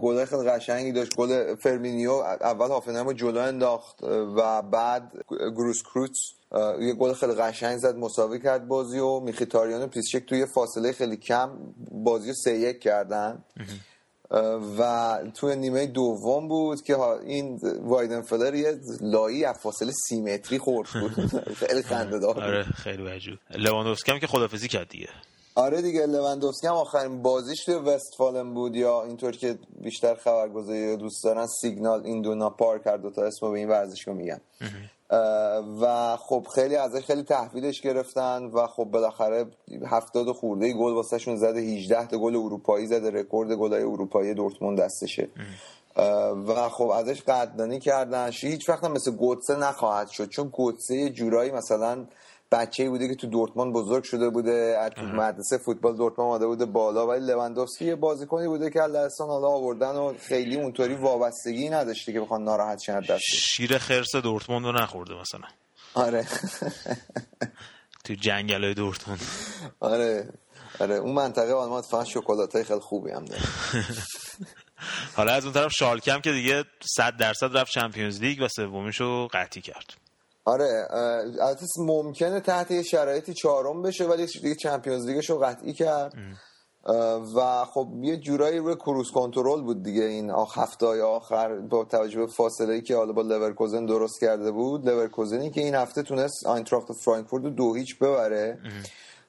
[0.00, 1.16] گل خیلی قشنگی داشت.
[1.16, 4.02] گل فرمینیو اول هافنهایم رو جلو انداخت
[4.36, 6.32] و بعد گروس کروتس
[6.80, 11.16] یه گل خیلی قشنگ زد مساوی کرد بازی و میخیتاریان و پیسچک توی فاصله خیلی
[11.16, 11.50] کم
[11.90, 13.44] بازی رو سه یک کردن.
[14.78, 20.58] و توی نیمه دوم بود که این وایدن فلر یه لایی از فاصله سی متری
[20.58, 21.26] خورد بود.
[21.66, 25.08] خیلی خنده دار آره خیلی وجود لواندوفسکی هم که خدافزی کرد دیگه.
[25.56, 30.96] آره دیگه لوندوفسکی هم آخرین بازیش توی وستفالن بود یا اینطور که بیشتر خبرگزاری رو
[30.96, 34.40] دوست دارن سیگنال ایندونا پارک هر دوتا اسمو به این ورزشگاه میگن.
[35.10, 35.18] اه،
[35.82, 39.46] و خب خیلی ازش خیلی تحویلش گرفتن و خب بالاخره
[39.86, 45.28] هفتاد خورده گل واسهشون زده 18 تا گل اروپایی زده رکورد گلای اروپایی دورتموند دستشه.
[46.46, 48.30] و خب ازش قدردانی کردن.
[48.40, 52.06] هیچ وقت مثل گوتسه نخواهد شد چون گوتسه یه جورایی مثلا
[52.52, 56.64] بچه بوده که تو دورتموند بزرگ شده بوده از تو مدرسه فوتبال دورتموند آمده بوده
[56.64, 62.12] بالا ولی لوندوفسکی یه بازیکنی بوده که لهستان حالا آوردن و خیلی اونطوری وابستگی نداشته
[62.12, 65.48] که بخوان ناراحت شن از دستش شیر خرس دورتموند رو نخورده مثلا.
[65.94, 66.26] آره.
[68.04, 69.20] تو جنگل های دورتموند.
[69.80, 70.32] آره.
[70.80, 70.94] آره.
[70.94, 73.42] اون منطقه آلمان فقط شکلات خیلی خوبی هم داره.
[75.16, 76.64] حالا از اون طرف شالکم که دیگه
[76.96, 80.05] 100 درصد رفت چمپیونز لیگ و سومیش رو قطعی کرد.
[80.46, 80.88] آره
[81.40, 86.12] البته ممکنه تحت یه شرایطی چهارم بشه ولی دیگه Champions League ش رو قطعی کرد.
[87.36, 91.84] و خب یه جورایی روی کروز کنترل بود دیگه این آخ هفته های آخر با
[91.84, 94.88] توجه به فاصله ای که حالا با لورکوزن درست کرده بود.
[94.88, 98.58] لورکوزنی که این هفته تونست آینتراخت فرانکفورت رو دو هیچ ببره.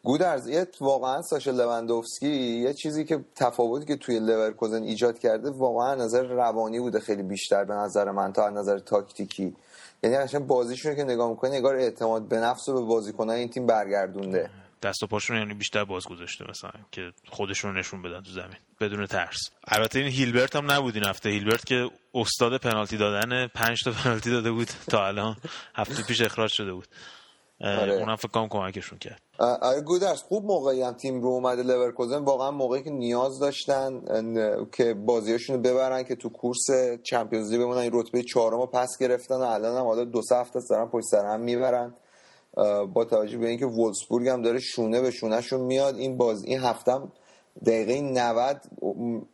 [0.03, 2.30] گودرز یه واقعا ساشا لواندوفسکی
[2.63, 7.23] یه چیزی که تفاوتی که توی لورکوزن ایجاد کرده واقعا از نظر روانی بوده خیلی
[7.23, 9.56] بیشتر به نظر من تا از نظر تاکتیکی.
[10.03, 13.65] یعنی قشنگ بازیشون که نگاه می‌کنی نگار اعتماد به نفس رو به بازیکنان این تیم
[13.65, 14.49] برگردونده.
[14.83, 18.57] دست و پاشون یعنی بیشتر باز گذاشته مثلا که خودشون رو نشون بدن تو زمین
[18.79, 19.51] بدون ترس.
[19.67, 21.29] البته این هیلبرت هم نبود این هفته.
[21.29, 25.36] هیلبرت که استاد پنالتی دادن پنج تا پنالتی داده بود تا الان
[25.75, 26.88] هفته پیش اخراج شده بود.
[27.62, 27.93] آره.
[27.93, 29.22] اونم فکر کنم کمکشون کرد.
[29.39, 32.24] آره گودرز خوب موقعی هم تیم رو اومده لورکوزن.
[32.24, 34.02] واقعا موقعی که نیاز داشتن
[34.72, 36.67] که بازیاشون رو ببرن که تو کورس
[37.04, 37.80] چمپیونز لیگ بمونن.
[37.80, 40.86] این رتبه چهارم رو پس گرفتن و الان هم حالا دو سه هفته است دارن
[40.88, 41.93] پشت سر هم می‌برن.
[42.93, 45.96] با توجه به اینکه وولسبورگ هم داره شونه به شونهشون میاد.
[45.96, 47.12] این باز این هفته هم
[47.65, 48.62] دقیقه 90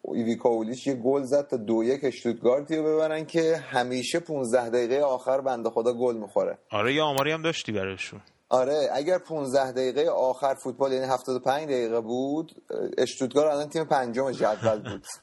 [0.03, 5.01] ایویکا اولیچ یه گل زد تا دو یک اشتوتگارتی رو ببرن که همیشه 15 دقیقه
[5.01, 6.57] آخر بنده خدا گل می‌خوره.
[6.71, 8.21] آره یه آماری هم داشتی برایشون.
[8.49, 12.51] آره اگر 15 دقیقه آخر فوتبال یعنی 75 دقیقه بود
[12.97, 15.05] اشتوتگار الان تیم پنجم جدول بود.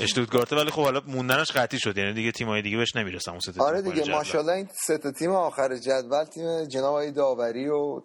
[0.00, 1.98] اشتوتگارت ولی خب حالا موندنش قطعی شد.
[1.98, 4.10] یعنی دیگه تیمای دیگه بهش نمی‌رسن اون سه آره دیگه.
[4.10, 8.00] ماشاءالله این سه تا تیم آخر جدول تیم جناب آقای داوری و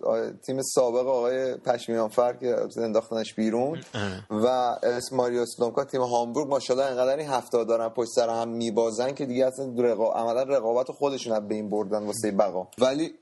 [0.46, 3.82] تیم سابق آقای پشمیانفر که انداختنش بیرون
[4.30, 4.46] و
[4.84, 9.26] اس ماریو سلومکا تیم هامبورگ ماشاءالله انقدر این هفته دارن پشت سر هم میبازن که
[9.26, 10.14] دیگه اصلا رقا...
[10.14, 12.68] عملا رقابت خودشون از بین بردن واسه بقا.
[12.78, 13.14] ولی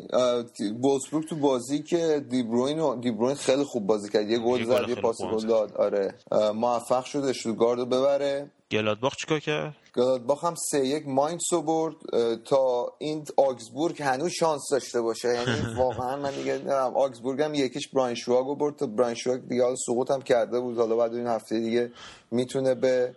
[0.84, 4.30] وولسبورگ تو بازی که دیبروین و دیبروین خیلی خوب بازی کرد.
[4.30, 5.48] یه گل زد یه پاس گل.
[5.48, 5.78] داد.
[5.78, 6.14] آره.
[6.56, 8.49] موفق شد اشتوتگارت رو ببره.
[8.72, 11.96] گلادباخ چیکار کرد؟ گلادباخ هم سه یک ماینس رو برد
[12.44, 15.28] تا این آگزبورگ هنوز شانس داشته باشه.
[15.28, 19.48] یعنی واقعا من دیگه نمی‌دونم آگزبورگ هم یکیش براین شواگ رو برد تا براین شواگ
[19.48, 20.78] دیگه حالا سقوط هم کرده بود.
[20.78, 21.92] حالا بعد این هفته دیگه
[22.32, 23.16] می‌تونه به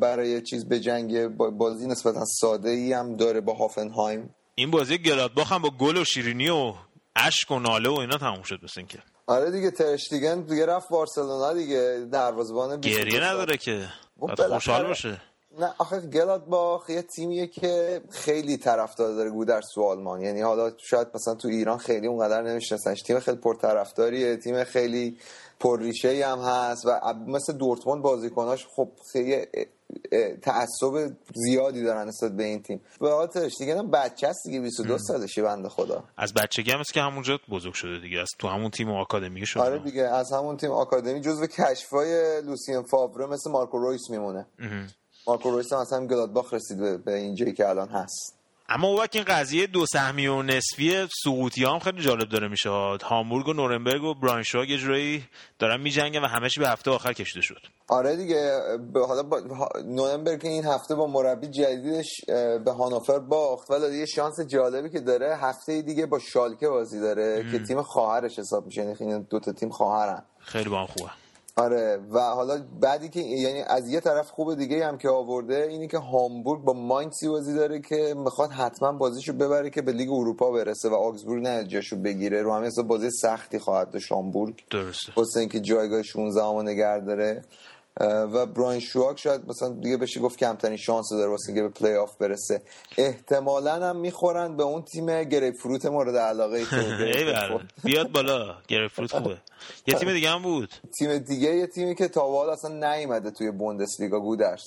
[0.00, 4.34] برای چیز به جنگ بازی نسبتا ساده ای هم داره با هافنهایم.
[4.54, 6.74] این بازی گلادباخ هم با گل و شیرینی و
[7.16, 8.98] اشک و ناله و اینا تموم شد مثل اینکه.
[9.26, 13.24] آره دیگه ترشتیگن دیگه رفت بارسلونا دیگه دروازه‌بان 22 گریه.
[13.24, 13.88] نداره که.
[14.18, 15.20] خوشحال باشه.
[15.58, 20.20] نه آخه گلادباخ یه تیمیه که خیلی طرفدار داره گودرز تو آلمان.
[20.22, 25.18] یعنی حالا شاید مثلا تو ایران خیلی اونقدر نمیشناسنش تیم خیلی پرطرفداریه تیم خیلی
[25.60, 29.46] پرریشه هم هست و اب- مثل دورتموند بازیکناش خب خیلی
[30.42, 32.80] تعصب زیادی دارن نسبت به این تیم.
[33.00, 36.04] به خاطرش دیگه هم بچه است دیگه 22 سالشه بنده خدا.
[36.16, 39.62] از بچگی هم است که همونجا بزرگ شده دیگه از تو همون تیم آکادمی شده.
[39.62, 44.46] آره دیگه از همون تیم آکادمی جزو کشفای لوسین فاوره مثل مارکو رویس میمونه.
[45.26, 48.41] مارکو رویس هم اصلا گلادباخ رسید به, به اینجایی که الان هست.
[48.74, 52.70] اما وقت این قضیه دو سهمی و نصفی سقوطی هم خیلی جالب داره میشه.
[53.02, 55.24] هامبورگ و نورنبرگ و براینشواگ یه جورایی
[55.58, 57.60] دارن میجنگن و چی به هفته آخر کشیده شد.
[57.88, 58.60] آره دیگه
[58.92, 59.40] به حالا با
[59.84, 62.10] نورنبرگ این هفته با مربی جدیدش
[62.64, 67.50] به هانوفر باخت ولی یه شانس جالبی که داره هفته دیگه با شالکه بازی داره
[67.52, 68.96] که تیم خواهرش حساب میشه.
[69.00, 70.22] یعنی دو تا تیم خواهرن.
[70.38, 71.10] خیلی با هم خوبه
[71.56, 75.88] آره و حالا بعدی که یعنی از یه طرف خوب دیگه هم که آورده اینی
[75.88, 80.50] که هامبورگ با ماینسی بازی داره که می‌خواد حتما بازیشو ببره که به لیگ اروپا
[80.50, 82.42] برسه و آگزبورگ نه جاشو بگیره.
[82.42, 84.54] رو همین حساب بازی سختی خواهد داشت هامبورگ.
[84.70, 85.12] درسته.
[85.16, 87.42] واسه اینکه جایگاه 16 همو نگه داره.
[88.00, 92.16] و براونشوایگ شاید مثلا دیگه بشه گفت کمترین شانس داره واسه اینکه به پلی آف
[92.16, 92.62] برسه.
[92.98, 96.64] احتمالا هم می‌خورن به اون تیم گریپ فروت مورد علاقه ای
[97.24, 97.60] بله.
[97.84, 98.56] بیاد بالا.
[98.68, 99.36] گرفت خوبه.
[99.86, 100.68] یه تیم دیگه هم بود.
[100.98, 104.62] تیم دیگه یه تیمی که تا به حال اصلا نیومده توی بوندسلیگا گودرز.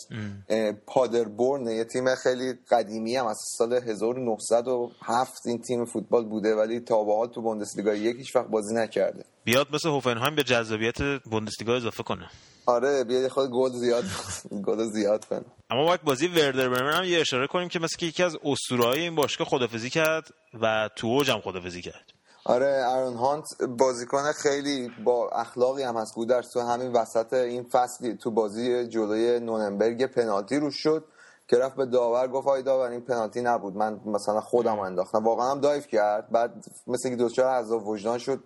[0.49, 6.79] اه، پادربورن یه تیم خیلی قدیمی هم از سال 1907 این تیم فوتبال بوده ولی
[6.79, 9.25] تا به حال تو بوندسلیگا یک هیچ وقت بازی نکرده.
[9.43, 12.29] بیاد مثل هوفنهایم به جذابیت بوندسلیگا اضافه کنه.
[12.65, 14.03] آره بیاد یه خود گل زیاد
[14.67, 18.05] گل زیاد کنه اما باید بازی وردر برمن هم یه اشاره کنیم که مثل که
[18.05, 22.11] یکی از اسطوره‌های این باشگاه خدافزی کرد و تو اوج هم خدافزی کرد.
[22.45, 28.17] آره ارون هانت بازیکن خیلی با اخلاقی هم هست گودرس تو همین وسط این فصلی
[28.17, 31.03] تو بازی جلوی نوننبرگ پنالتی روش شد
[31.47, 33.75] که رفت به داور گفت آی داور این پنالتی نبود.
[33.75, 35.23] من مثلا خودم انداختم.
[35.23, 36.29] واقعا هم دایف کرد.
[36.29, 38.43] بعد مثل که دوچار عذاب وجدان شد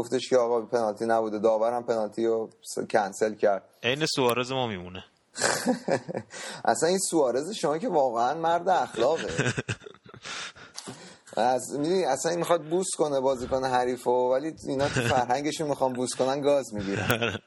[0.00, 1.38] گفتش که آقا پنالتی نبوده.
[1.38, 2.50] داور هم پنالتی رو
[2.90, 3.62] کنسل کرد.
[3.82, 5.04] عین سوارز ما میمونه.
[6.64, 9.28] اصلا این سوارز شما که واقعا مرد اخلاقه.
[11.36, 16.14] از می‌دونی اصلا این می‌خواد بوس کنه بازیکن حریفو ولی اینا تو فرهنگشون می‌خوان بوس
[16.14, 17.38] کنن گاز می‌گیرن.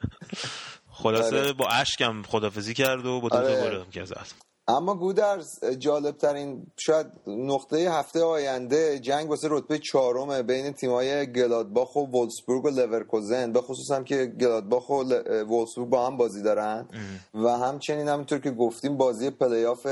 [1.03, 1.53] خلاصه آره.
[1.53, 3.79] با اشکم خدافزی کرد و با دو تا آره.
[3.79, 4.27] گل که زد
[4.67, 11.95] اما گودرز جالب ترین شاید نقطه هفته آینده جنگ واسه رتبه چهارم بین تیمای گلادباخ
[11.95, 15.03] و وولسبورگ و لورکوزن به خصوص هم که گلادباخ و
[15.47, 16.87] وولسبورگ با هم بازی دارن
[17.33, 19.87] و همچنین همونطور که گفتیم بازی پلیاف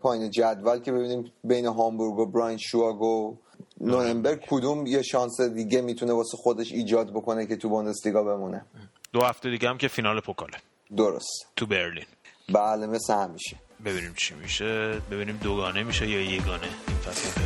[0.00, 3.36] پایین جدول که ببینیم بین هامبورگ و براین شواگ و
[3.80, 8.64] نورنبرگ کدوم یه شانس دیگه می‌تونه واسه خودش ایجاد بکنه که تو بوندسلیگا بمونه.
[9.12, 10.58] دو هفته دیگه هم که فینال پوکاله.
[10.96, 11.46] درست.
[11.56, 12.04] تو برلین.
[12.52, 13.56] بله مثل همیشه.
[13.84, 15.00] ببینیم چی میشه.
[15.10, 16.68] ببینیم دوگانه میشه یا یگانه.
[16.88, 17.40] این فصل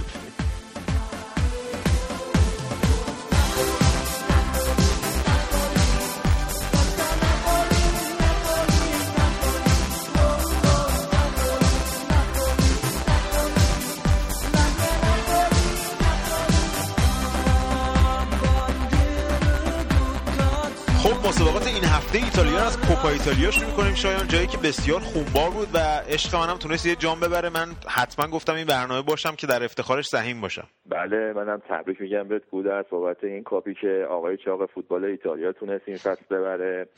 [23.00, 26.96] کوپا ایتالیا شروع کنیم شایان جایی که بسیار خونبار بود و عشق منم تونست یه
[26.96, 27.48] جام ببره.
[27.48, 30.66] من حتما گفتم این برنامه باشم که در افتخارش سهیم باشم.
[30.86, 35.82] بله منم تبریک میگم بهت گودرز بابت این کاپی که آقای چاق فوتبال ایتالیا تونست
[35.86, 36.88] این فصل ببره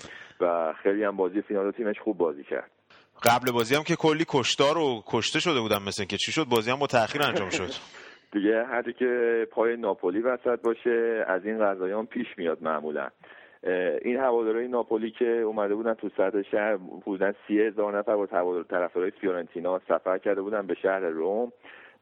[0.41, 2.71] و خیلی هم بازی فینال و تیمش خوب بازی کرد.
[3.23, 6.71] قبل بازی هم که کلی کشتار و کشته شده بودم مثل که چی شد بازی
[6.71, 7.71] هم با تاخیر انجام شد.
[8.33, 13.09] دیگه هر که پای ناپولی وسط باشه از این قضایان پیش میاد معمولا.
[14.03, 18.62] این هوادارهای ناپولی که اومده بودن تو صدر شهر بودن سی هزار نفر با هوادار-
[18.62, 21.53] طرفدارای فیورنتینا سفر کرده بودن به شهر روم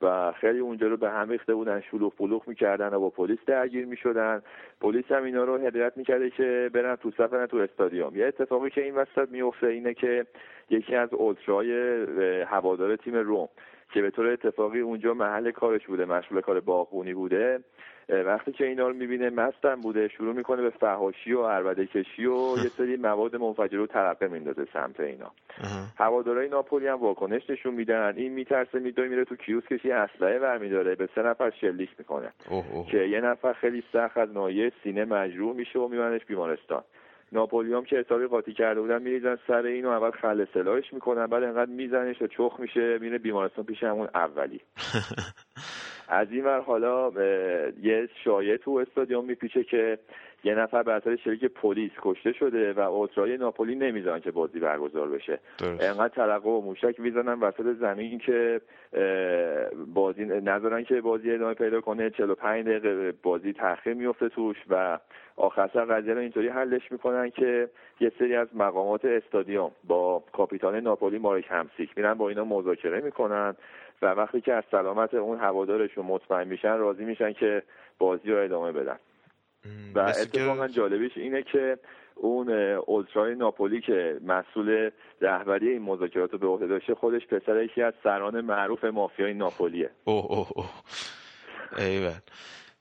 [0.03, 3.87] و خیلی اونجا رو به هم ریخته بودن شلوغ پلوغ می‌کردن و با پلیس درگیر
[3.87, 4.43] می‌شدن.
[4.81, 8.17] پلیس هم اینا رو هدایت می‌کرده که برن تو برن تو استادیوم.
[8.17, 10.27] یه اتفاقی که این وسط میفته اینه که
[10.71, 13.49] یکی از اولتراهای اه، هوادار تیم روم.
[13.93, 17.61] که به طور اتفاقی اونجا محل کارش بوده مشغول کار باغبونی بوده.
[18.09, 22.57] وقتی که اینا رو می‌بینه مستم بوده شروع می‌کنه به فهاشی و عربده کشی و
[22.63, 25.31] یه سری مواد منفجره رو ترقه میندازه سمت اینا.
[25.99, 28.15] هوادارهای ناپولی هم واکنش نشون میدن.
[28.17, 30.95] این میترسه میدوی میره تو کیوسکش یه اسلحه برمیداره.
[30.95, 32.33] به سه نفر شلیک می‌کنه.
[32.49, 32.87] اوه اوه.
[32.87, 36.83] که یه نفر خیلی سخت از ناحیه سینه مجروح میشه و میبرنش بیمارستان.
[37.33, 41.43] ناپولی هم که حسابی قاطی کرده بودن میریزن سر اینو اول خل سلاحش می‌کنن بعد
[41.43, 44.61] انقدر میزنش و چخ میشه میره بیمارستان پیش همون اولی.
[46.09, 47.13] از این ور حالا
[47.83, 49.99] یه شایعه تو استادیوم میپیچه که
[50.45, 55.09] یه نفر به اثر شلیک پلیس کشته شده و اوترای ناپولی نمی‌ذارن که بازی برگزار
[55.09, 55.39] بشه.
[55.81, 58.61] انقدر ترقه و موشک می‌زنن وسط زمین که
[59.95, 62.11] بازی نذارن که بازی ادامه پیدا کنه.
[62.11, 64.99] 45 دقیقه بازی تاخیر میفته توش و
[65.37, 67.69] آخر سر قضیه رو اینطوری حلش می‌کنن که
[68.01, 73.57] یه سری از مقامات استادیوم با کاپیتان ناپولی مارک همسیک میرن با اینا مذاکره می‌کنن
[74.03, 77.63] و وقتی که از سلامت اون هوادارشون مطمئن میشن راضی میشن که
[77.99, 78.97] بازی رو ادامه بدن.
[79.95, 81.79] و اتفاقا جالبیش اینه که
[82.15, 82.51] اون
[82.87, 84.91] اولترای ناپولی که مسئول
[85.21, 89.91] رهبری این مذاکرات رو به عهده داشته خودش پسر یکی از سران معروف مافیای ناپولیه.
[90.05, 90.71] اوه اوه اوه.
[91.79, 92.19] ایول.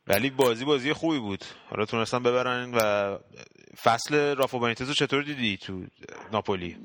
[0.08, 1.40] ولی بازی بازی خوبی بود.
[1.70, 3.18] حالا تونستن ببرن و
[3.84, 5.74] فصل رافا بنیتز رو چطور دیدی تو
[6.34, 6.78] ناپولی؟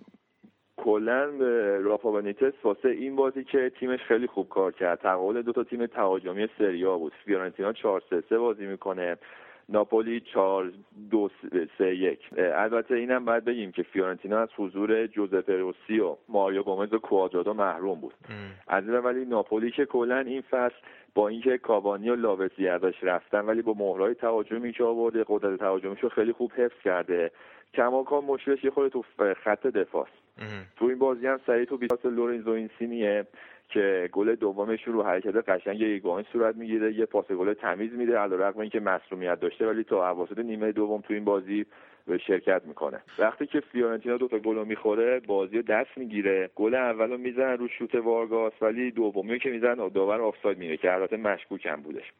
[0.76, 1.24] کلا
[1.84, 5.01] رافا بنیتس واسه این بازی که تیمش خیلی خوب کار کرد.
[5.01, 7.12] تقابل دو تا تیم تهاجمی سریا بود.
[7.24, 9.16] فیورنتینا 4 3 3 بازی می‌کنه.
[9.69, 10.73] ناپولی 4
[11.11, 11.31] 2
[11.79, 16.93] 3 1 البته اینم باید بگیم که فیورنتینا از حضور جوزپه روسی و ماریو گومز
[16.93, 18.15] و کوادرادو محروم بود.
[18.69, 20.75] از این ولی ناپولی که کلا این فصل
[21.15, 26.01] با اینکه کاوانی و لاوسی ازش رفتن ولی با مهرهای تهاجمی که آورده قدرت تهاجمیش
[26.01, 27.31] رو خیلی خوب حفظ کرده.
[27.75, 29.05] کماکان مشکلش یه خورده تو
[29.45, 30.24] خط دفاع است.
[30.76, 33.26] تو این بازی هم سریع تو بیاس لورنزو اینسینیه
[33.68, 38.61] که گل دومش رو حرکت قشنگ ایگوان صورت می‌گیره یه پاس گل تمیز میده علیرغم
[38.61, 41.66] اینکه مصونیت داشته ولی تا اواسط نیمه دوم تو این بازی
[42.07, 43.01] به شرکت می‌کنه.
[43.18, 46.51] وقتی که فیورنتینا دو تا گل رو می‌خوره بازی دست می‌گیره.
[46.55, 50.95] گل اول رو می‌زنن رو شوت وارگاس ولی دومی که می‌زنن داور آفساید میره که
[50.95, 52.12] البته مشکوک هم بودش.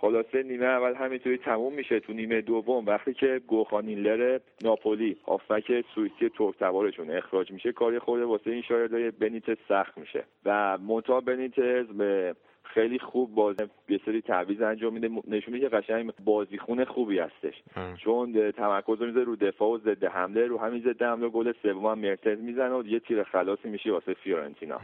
[0.00, 2.86] خلاصه نیمه اول همینطوری تموم میشه تو نیمه دوم.
[2.86, 8.62] وقتی که گوخانیلر ناپولی هافبک سوئیسی ترک تبارشون اخراج میشه کار یه خورده واسه این
[8.62, 12.34] شاگردای بنیتز سخت میشه و منتها بنیتز به
[12.74, 15.08] خیلی خوب بازی یه سری تعویض انجام میده.
[15.08, 17.54] نشون میده که قشنگ بازیخون خوبی هستش.
[17.76, 17.96] ام.
[17.96, 21.86] چون تمرکز رو می‌ذاره رو دفاع و ضد حمله رو همین ضد حمله گل سوم
[21.86, 24.80] هم مرتز می‌زنه و یه تیر خلاصی میشه واسه فیورنتینا.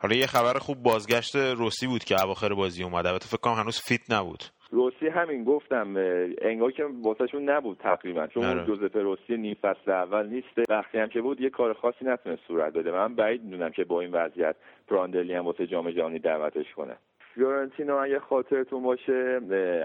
[0.00, 3.80] حالا یه خبر خوب بازگشت روسی بود که اواخر بازی اومد البته فکر کنم هنوز
[3.80, 4.42] fit نبود.
[4.70, 5.94] روسی همین گفتم
[6.42, 8.26] انگار که واسهشون نبود تقریبا.
[8.26, 8.64] چون آره.
[8.64, 10.70] جوزپه روسی نیم فصل اول نیست.
[10.70, 12.92] وقتی هم که بود یه کار خاصی نتونست صورت بده.
[12.92, 14.56] من بعید می‌دونم که با این وضعیت
[14.88, 16.96] براندلی هم واسه جام جهانی دعوتش کنه.
[17.36, 19.40] فیورنتینا اگه خاطرتون باشه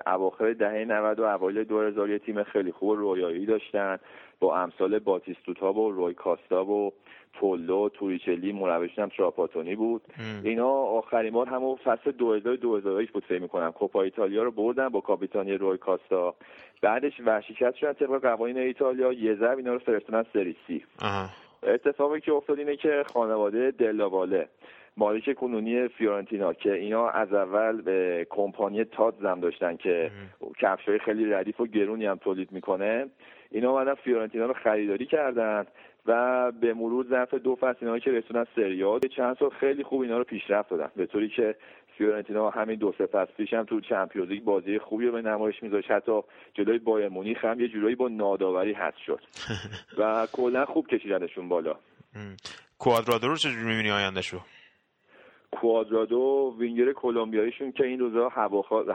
[0.07, 3.97] اواخر دهه 90 و اوایل 2000 یه تیم خیلی خوب و رویایی داشتن.
[4.39, 6.93] با امثال باتیستوتا و روی کاستا و
[7.33, 10.01] پولو توریچلی مربیشون هم تراپاتونی بود.
[10.43, 13.71] اینا آخرین بار همون فصل 2000 2001 بود فکر می‌کنم.
[13.71, 16.35] کوپا ایتالیا رو بردن با کاپیتانی روی کاستا.
[16.81, 19.13] بعدش ورشکست شدن طبق قوانین ایتالیا.
[19.13, 20.85] یه ضرب اینا رو فرستادن سری سی.
[21.63, 24.47] اتفاقی که افتاد اینه که خانواده دلاواله
[24.97, 30.11] مالک کنونی فیورنتینا که اینا از اول به کمپانی تاد زم داشتن که
[30.59, 33.05] کفشای خیلی ردیف و گرونی هم تولید می‌کنه.
[33.51, 35.65] اینا اومدن فیورنتینا رو خریداری کردن
[36.05, 40.01] و به مرور ظرف دو فصل اینا که رسوندن سری آ چند سال خیلی خوب
[40.01, 40.91] اینا رو پیشرفت دادن.
[40.95, 41.55] به طوری که
[41.97, 45.63] فیورنتینا همین دو سه فصل پیش هم تو Champions League بازی خوبی رو به نمایش
[45.63, 45.91] میذاشت.
[45.91, 46.21] حتی
[46.53, 49.19] جلوی بایرن مونیخ هم یه جورایی با ناداوری حذف شد.
[49.99, 51.75] و کلا خوب کشیدنشون بالا.
[52.79, 54.39] کوادرادو رو چجوری می‌بینی آیندهشو؟
[55.51, 58.29] کوادرادو وینگر کلمبیاییشون که این روزا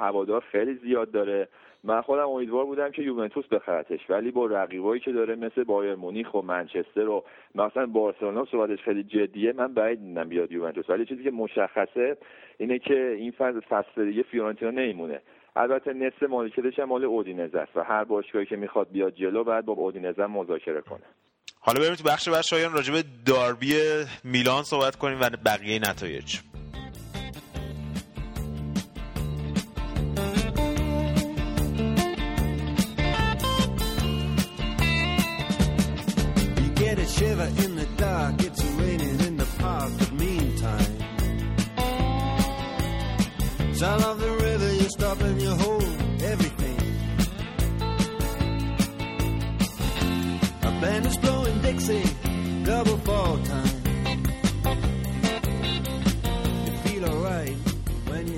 [0.01, 1.49] هوادار خیلی زیاد داره.
[1.85, 6.35] من خودم امیدوار بودم که یوونتوس بخرتش ولی با رقیبایی که داره مثل بایرن مونیخ
[6.35, 10.91] و منچستر و مثلا بارسلونا صحبتش خیلی جدیه من بعید می‌دونم بیاد یوونتوس.
[10.91, 12.17] ولی چیزی که مشخصه
[12.59, 15.21] اینه که این فصل فصل دیگه فیورنتینا نمیمونه.
[15.57, 19.65] البته نصف مالکیتش هم مال اودینزه است و هر باشگاهی که می‌خواد بیاد جلو بعد
[19.65, 21.03] با اودینزه مذاکره کنه.
[21.67, 23.75] حالا بریم تو بخش بعد شایان راجع به داربی
[24.25, 26.37] میلان صحبت کنیم و بقیه نتایج.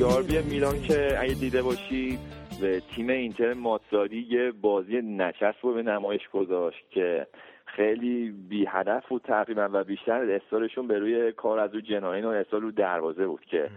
[0.01, 2.19] داربی میلان که اگه دیده باشی
[2.61, 7.27] به تیم اینتر ماتزاری یه بازی نشست رو به نمایش گذاشت که
[7.67, 12.29] خیلی بی هدف بود تقریبا و بیشتر اصرارشون به روی کار از رو جناین و
[12.29, 13.71] اصرار رو دروازه بود که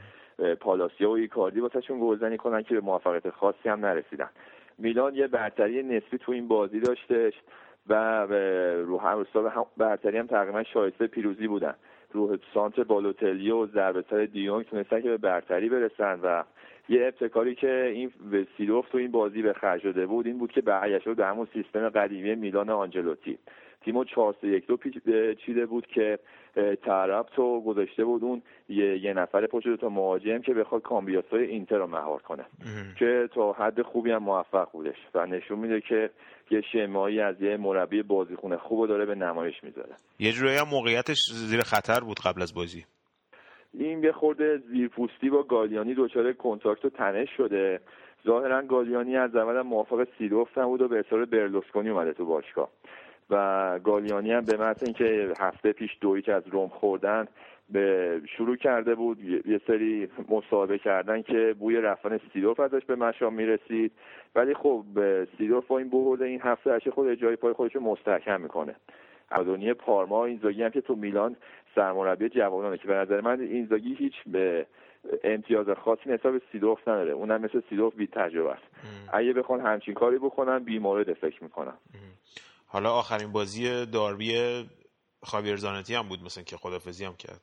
[0.59, 4.29] پالاسیا و ایکاردی واسهشون گلزنی کنن که به موفقیت خاصی هم نرسیدن.
[4.77, 7.33] میلان یه برتری نسبی تو این بازی داشتش
[7.87, 8.25] و
[8.85, 11.75] رو هم برتری هم تقریبا شایسته پیروزی بودن.
[12.11, 16.43] رو سانتر بالوتلی و ضربه سر دیونگ تونستن که به برتری برسن و
[16.89, 18.11] یه ابتکاری که این
[18.57, 21.47] سیروف تو این بازی به خرج داده بود این بود که برگشته بود به همون
[21.53, 23.37] سیستم قدیمی میلان آنجلوتی.
[23.81, 24.77] تیمو 4 3 1 2
[25.45, 26.19] چیده بود که
[26.85, 31.77] طرف تو گذاشته بود اون یه, یه نفر پشت تا مهاجم که بخواد کامبیاسای اینتر
[31.77, 32.45] رو مهار کنه.
[32.99, 36.09] که تا حد خوبی هم موفق بودش و نشون میده که
[36.51, 39.95] یه شمایی از یه مربی بازیکن خوب رو داره به نمایش می‌ذاره.
[40.19, 42.85] یه جورایی هم موقعیتش زیر خطر بود قبل از بازی.
[43.73, 47.79] این یه خورده زیرپوستی با گالیانی دچار کنتاکت و تنش شده.
[48.25, 52.69] ظاهرا گالیانی از اول موافق سیروف نبود و به اصرار برلوسکونی اومده تو باشگاه.
[53.31, 57.27] و گالیانی هم به محض اینکه هفته پیش دویچ از روم خوردن
[57.69, 59.23] به شروع کرده بود.
[59.23, 63.91] یه- سری مصاحبه کردن که بوی رفتن سیروف ازش به مشام می‌رسید.
[64.35, 64.85] ولی خب
[65.37, 68.75] سیروف با این برد این هفته هرچی خود جای پای خودش رو مستحکم می‌کنه.
[69.31, 71.35] ادونی پارما اینزاگی هم که تو میلان
[71.75, 74.65] سرمربی جوانانه که به نظر من اینزاگی هیچ به
[75.23, 77.11] امتیاز خاصی نسبت به سیدورف نداره.
[77.11, 78.63] اونم مثل سیدورف بی تجربه است
[79.13, 81.77] اگه بخوان همچین کاری بکنن بیمورد فکر می‌کنم.
[82.71, 84.33] حالا آخرین بازی داربی
[85.23, 87.41] خاویر زانتی هم بود مثلا که خدافزی هم کرد.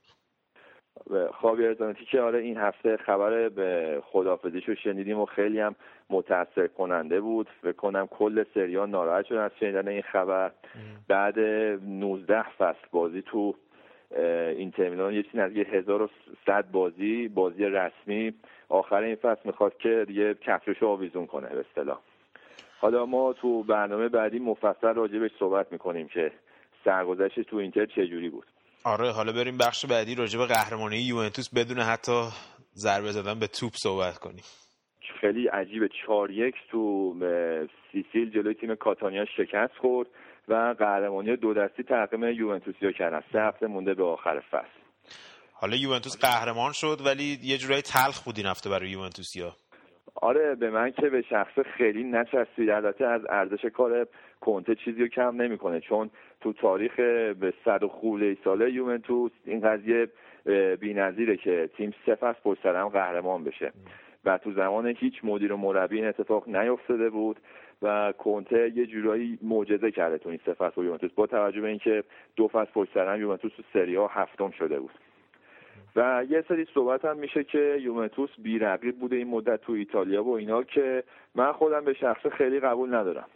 [1.40, 5.74] خاوی ارزانتی که آره این هفته خبر به خدافزیش رو شنیدیم و خیلی هم
[6.10, 7.48] متاثر کننده بود.
[7.62, 10.52] فکر کنم کل سریان ناراحت شدن از شنیدن این خبر.
[11.08, 13.54] بعد 19 فصل بازی تو
[14.56, 15.14] اینتر میلان.
[15.14, 18.34] یه چیزی نزدیک 1100 بازی بازی رسمی.
[18.68, 21.98] آخر این فصل می‌خواد که دیگه کفشش آویزون کنه به اصطلاح.
[22.80, 26.32] حالا ما تو برنامه بعدی مفصل راجبش صحبت می‌کنیم که
[26.84, 28.46] سرگذشتش تو اینتر چجوری بود.
[28.84, 32.22] آره حالا بریم بخش بعدی راجع به قهرمانی یوونتوس بدون حتی
[32.74, 34.44] ضربه زدن به توپ صحبت کنیم.
[35.20, 35.88] خیلی عجیبه.
[36.06, 37.14] چهار یک تو
[37.92, 40.08] سیسیل جلوی تیم کاتانیا شکست خورد
[40.48, 43.20] و قهرمانی دو دستی تقدیم یوونتوسیا کردن.
[43.32, 44.78] سه هفته مونده به آخر فصل.
[45.52, 49.52] حالا یوونتوس قهرمان شد ولی یه جورایی تلخ بود این هفته برای یوونتوسیا.
[50.14, 54.06] آره به من که به شخص خیلی نچسبید البته از ارزش کار
[54.40, 56.96] کنته چیزی رو کم نمی‌کنه چون تو تاریخ
[57.40, 60.08] به صد و خوله ساله یوونتوس این قضیه
[60.80, 63.72] بی‌نظیره که تیم سه فصل پشت قهرمان بشه.
[64.24, 67.36] و تو زمان هیچ مدیر و مربی این اتفاق نیفتاده بود
[67.82, 71.68] و کنته یه جورایی معجزه کرده تو این سه فصل با یوونتوس با توجه به
[71.68, 72.04] اینکه
[72.36, 74.90] دو فصل پشت سر هم یوونتوس تو سری ها هفتم شده بود.
[75.98, 80.36] و یه سری صحبت هم میشه که یوونتوس بیرقیب بوده این مدت تو ایتالیا و
[80.36, 83.26] اینا که من خودم به شخص خیلی قبول ندارم.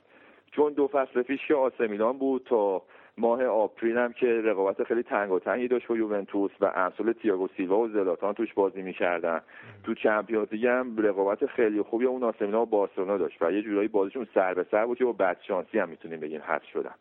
[0.53, 2.83] چون دو فصل پیش که آسه میلان بود تا
[3.19, 7.49] ماه آپریل هم که رقابت خیلی تنگ و تنگی داشت با یوونتوس و امثال تییاگو
[7.57, 9.41] سیلوا و زلاتان توش بازی می‌کردن.
[9.85, 13.89] تو چمپیونز هم رقابت خیلی خوبی اون آسه میلان و بارسلونا داشت و یه جورایی
[13.89, 16.95] بازیشون سر به سر بود که با بدشانسی هم می‌تونیم بگیم حذف شدن.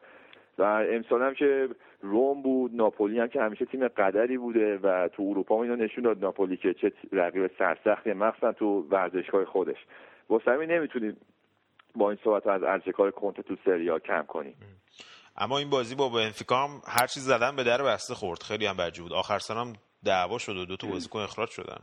[0.61, 1.69] و امسال هم که
[2.01, 6.03] روم بود ناپولی هم که همیشه تیم قدری بوده و تو اروپا هم اینا نشون
[6.03, 9.77] داد ناپولی که چه رقیب سرسختی مخصوصا تو ورزشگاه خودش.
[10.29, 11.17] واسه همین نمی‌تونیم
[11.95, 14.55] با این صحبت از ارزش کار کنته تو سریا کم کنیم.
[15.37, 18.43] اما این بازی با بنفیکا هم هر چیز زدن به در بسته خورد.
[18.43, 19.13] خیلی هم بد بود.
[19.13, 19.73] آخر سر هم
[20.05, 21.81] دعوا شد و دو تا بازیکن اخراج شدن.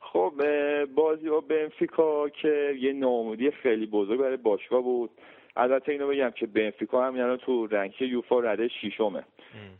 [0.00, 0.32] خب
[0.94, 5.10] بازی با بنفیکا که یه ناامیدی خیلی بزرگ برای باشگاه بود.
[5.56, 9.24] البته اینو بگم که بنفیکا هم یعنی تو رنکی یوفا رده شیشمه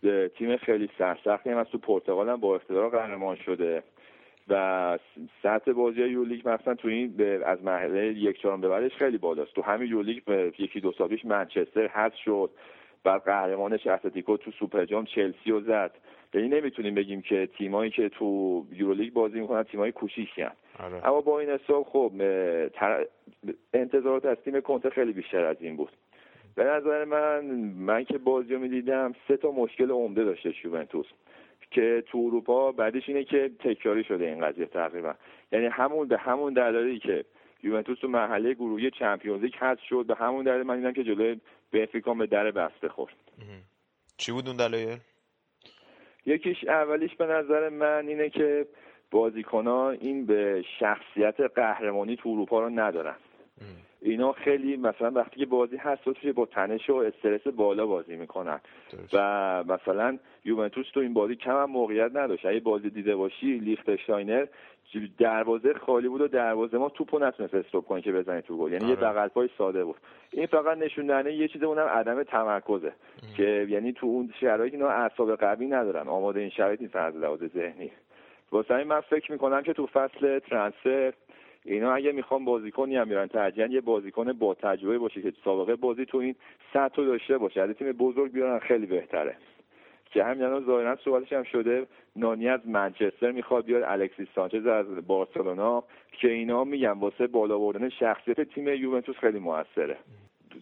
[0.05, 3.83] اه، تیم خیلی سرسختی هم از تو پرتغال هم با اقتدار قهرمان شده.
[4.49, 4.99] و
[5.43, 9.55] سطح بازی یولیگ مثلا تو این به- از مرحله یک چهارم به بعدش خیلی بالاست.
[9.55, 10.23] تو همین یولیگ
[10.59, 12.51] یکی دو سال پیش منچستر حذف شد.
[13.05, 15.91] بعد قهرمانش اتلتیکو تو سوپر جام چلسی رو زد.
[16.35, 20.53] یعنی نمی‌تونیم بگیم که تیمایی که تو یورولیگ بازی می‌کنن تیمای کوچیکی هن.
[20.79, 21.09] آره.
[21.09, 22.13] اما با این حساب خب
[22.69, 23.07] تر-
[23.75, 25.93] انتظارات از تیم کنته خیلی بیشتر از این بود.
[26.55, 27.45] به نظر من
[27.77, 31.07] من که بازی رو می‌دیدم سه تا مشکل عمده داشته یوونتوس
[31.71, 35.15] که تو اروپا بعدش اینه که تکراری شده این قضیه تقریبا.
[35.53, 37.25] یعنی همون به همون دلایلی که
[37.63, 41.41] یوونتوس تو مرحله گروهی چمپیونز لیگ حذف شد به همون دلیل من دیدم که جلوی
[41.73, 43.15] بنفیکا به در بسته خورد.
[44.17, 44.99] چی بود اون دلایل؟
[46.27, 48.67] یکیش اولیش به نظر من اینه که
[49.11, 53.17] بازیکنان این به شخصیت قهرمانی تو اروپا رو ندارن.
[54.01, 58.61] اینا خیلی مثلا وقتی که بازی حساس با تنش و استرس بالا بازی می‌کنن.
[59.13, 62.47] و مثلا یوونتوس تو این بازی کم هم موقعیت نداشت.
[62.47, 64.47] اگه بازی دیده باشی لیختشتاینر
[65.19, 68.73] دروازه خالی بود و دروازه ما توپو نتونست استوب کنه که بزنه تو گل.
[68.73, 69.97] یعنی یه بغل پای ساده بود.
[70.33, 72.93] این فقط نشون دهنده یه چیز اونم عدم تمرکزه.
[73.37, 76.09] که یعنی تو اون شرایط اینا اعصاب قوی ندارن.
[76.09, 77.91] آماده این شرایط نیست از لحاظ ذهنی.
[78.53, 81.13] واسه من فکر می‌کنم که تو فصل ترانسفر
[81.65, 86.07] اینا اگه می‌خوام بازیکنی هم بیارن ترجیحاً یه بازیکن با تجربه باشه که سابقه بازی
[86.07, 86.35] تو این
[86.73, 87.61] سطح داشته باشه.
[87.61, 89.37] از تیم بزرگ بیارن خیلی بهتره.
[90.11, 91.87] که همین الان ظاهرا صحبتش هم شده
[92.17, 97.89] نانی از منچستر می‌خواد بیاد الکسیس سانچز از بارسلونا که اینا میگن واسه بالا بردن
[97.89, 99.97] شخصیت تیم یوونتوس خیلی موثره.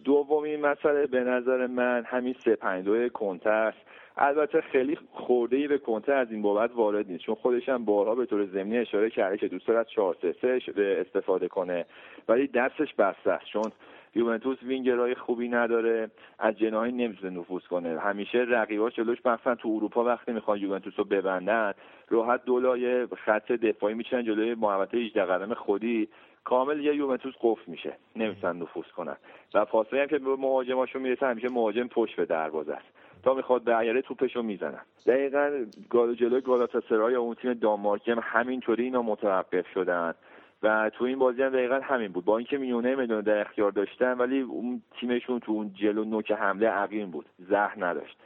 [0.03, 3.77] دومین مسئله به نظر من همین سه پنج دوی کنته است
[4.17, 8.15] البته خیلی خورده ای به کنته از این بابت وارد نیست چون خودش هم بارها
[8.15, 11.85] به طور ضمنی اشاره کرده که دوست دارد 4 3 استفاده کنه
[12.27, 13.45] ولی دستش بسته است.
[13.45, 13.71] چون
[14.15, 17.99] یوونتوس وینگرهای خوبی نداره از جناهی نمی‌تونه نفوذ کنه.
[17.99, 21.73] همیشه رقیباش جلوش مثلا تو اروپا وقتی می‌خوان یوونتوس رو ببندن
[22.09, 26.09] راحت دولای خط دفاعی میشن جلوی محوطه 18 قدم خودی.
[26.43, 27.93] کامل یه یوونتوس قفل میشه.
[28.15, 29.17] نمی‌تونن نفوذ کنن.
[29.53, 32.87] و فاصله هم که به مهاجماشون می‌رسه همیشه مهاجم پشت به دروازه است.
[33.23, 34.81] تا می‌خواد برگره توپشو می‌زنن.
[35.05, 40.13] دقیقا گال جلوی گالاتاسرای اون تیم دانمارکی هم همینطوری اینا متوقف شدن.
[40.63, 42.25] و تو این بازی هم دقیقا همین بود.
[42.25, 46.67] با اینکه میونه می‌دونه در اختیار داشتن ولی اون تیمشون تو اون جلو نوک حمله
[46.67, 47.25] عقیم بود.
[47.37, 48.17] زهر نداشت.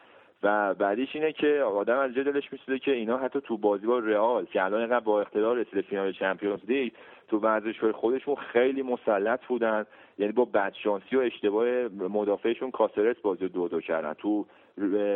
[0.43, 4.45] و بعدیش اینه که آدم از دلش میسوزه که اینا حتی تو بازی با رئال
[4.45, 6.93] که الان اینقدر با اقتدار رسیده فینال چمپیونز لیگ
[7.27, 9.85] تو ورزشگاه خودشون خیلی مسلط بودن.
[10.17, 11.67] یعنی با بدشانسی و اشتباه
[12.09, 14.13] مدافعشون کاسرس بازی دو دو کردن.
[14.13, 14.45] تو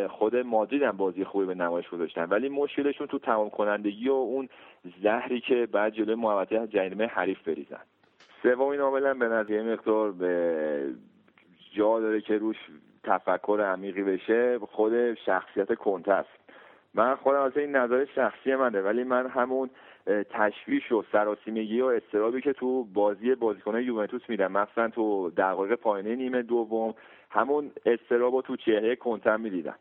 [0.09, 2.23] خود مادرید هم بازی خوبی به نمایش گذاشتن.
[2.23, 4.49] ولی مشکلشون تو تمام کنندگی و اون
[5.03, 7.81] زهری که بعد جلوی محوطه جریمه حریف بریزن.
[8.43, 10.95] سومین عامل به نظر مقدار به
[11.75, 12.57] جا داره که روش
[13.03, 16.29] تفکر عمیقی بشه خود شخصیت کنته است.
[16.93, 19.69] من خودم از این نظر شخصی منه ولی من همون
[20.29, 24.51] تشویش و سراسیمگی و استرابی که تو بازی بازیکنان یوونتوس میدم.
[24.51, 26.93] مثلا تو دقایق پایینه نیمه دوم
[27.29, 29.75] همون استراب رو تو چهره کنتم می‌دیدم.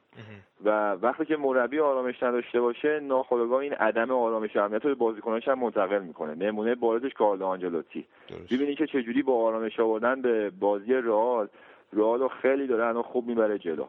[0.65, 5.49] و وقتی که مربی آرامش نداشته باشه ناخودآگاه این عدم آرامش و امنیت رو بازیکناش
[5.49, 6.35] هم منتقل می‌کنه.
[6.35, 8.07] نمونه بارزش کارلو آنجلوتی.
[8.51, 11.49] ببینید که چجوری با آرامش آوردن به بازی رئال
[11.93, 13.87] رئال رو خیلی داره الان خوب می‌بره جلو.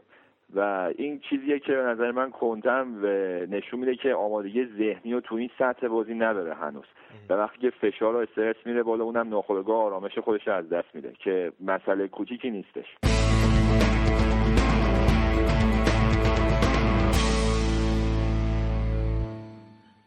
[0.55, 3.07] و این چیزیه که به نظر من کنتم و
[3.55, 6.85] نشون میده که آمادگی ذهنی و تو این سطح بازی نداره هنوز.
[7.29, 11.13] و وقتی که فشار و استرس میره بالا اونم ناخودآگاه آرامش خودش از دست میده
[11.19, 13.18] که مسئله کوچیکی نیستش.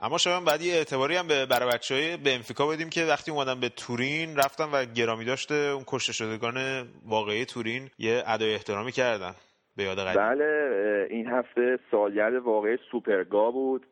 [0.03, 3.69] اما شاید بعد یه اعتباری هم به برای های بنفیکا بدیم که وقتی اومدن به
[3.69, 9.35] تورین رفتن و گرامی داشته اون کشته شدگان واقعی تورین یه ادای احترامی کردن.
[9.77, 10.23] به یاد قدیم.
[10.23, 13.87] بله این هفته سالگرد واقعی سوپرگا بود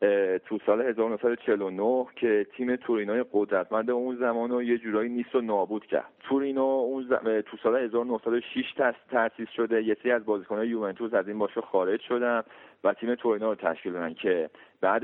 [0.46, 5.86] تو سال 1949 که تیم تورینوی قدرتمند اون زمان رو یه جورایی نیست و نابود
[5.86, 6.04] کرد.
[6.20, 11.14] تورینو اون ز- اه، تو سال 1906 تأس- تأسیس شده یه سری از بازیکنان یوونتوس
[11.14, 12.42] از این باشه خارج شدن
[12.84, 14.50] و تیم تورینو رو تشکیل دادن که
[14.80, 15.02] بعد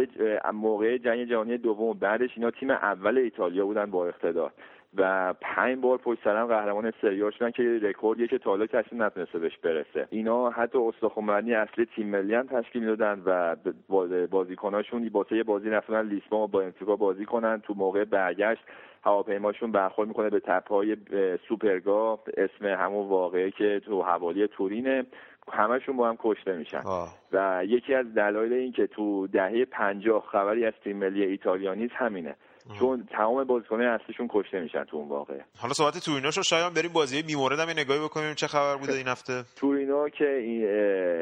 [0.55, 4.53] موقع جنگ جهانی دوم بعدش اینا تیم اول ایتالیا بودن با اقتدار.
[4.97, 9.39] و پنج بار پشت سرم قهرمان سری شدن که رکوردیه که تا حالا کسی نتونسته
[9.39, 10.09] بهش برسه.
[10.11, 13.57] اینا حتی استخوانبندی اصلی تیم ملی هم تشکیل دادن و
[13.89, 17.61] با- بازیکناشون واسه یه بازی رفتن لیسبون و با انفیکا بازی کنن.
[17.61, 18.63] تو موقع برگشت
[19.05, 25.07] هواپیماشون برخورد می‌کنه به تپه‌های اه، سوپرگا اسم همون واقعه که تو حوالی تورینه.
[25.53, 26.83] همشون با هم کشته میشن.
[26.87, 27.15] آه.
[27.33, 31.95] و یکی از دلایل این که تو دهه پنجاه خبری از تیم ملی ایتالیا نیست
[31.95, 32.37] همینه.
[32.79, 35.45] چون تمام بازیکنان اصلیشون کشته میشن تو اون واقعه.
[35.59, 39.09] حالا صحبت تورینو شد شاید بریم بازی بیمورد هم نگاهی بکنیم چه خبر بوده این
[39.09, 39.43] هفته.
[39.57, 40.29] تورینو که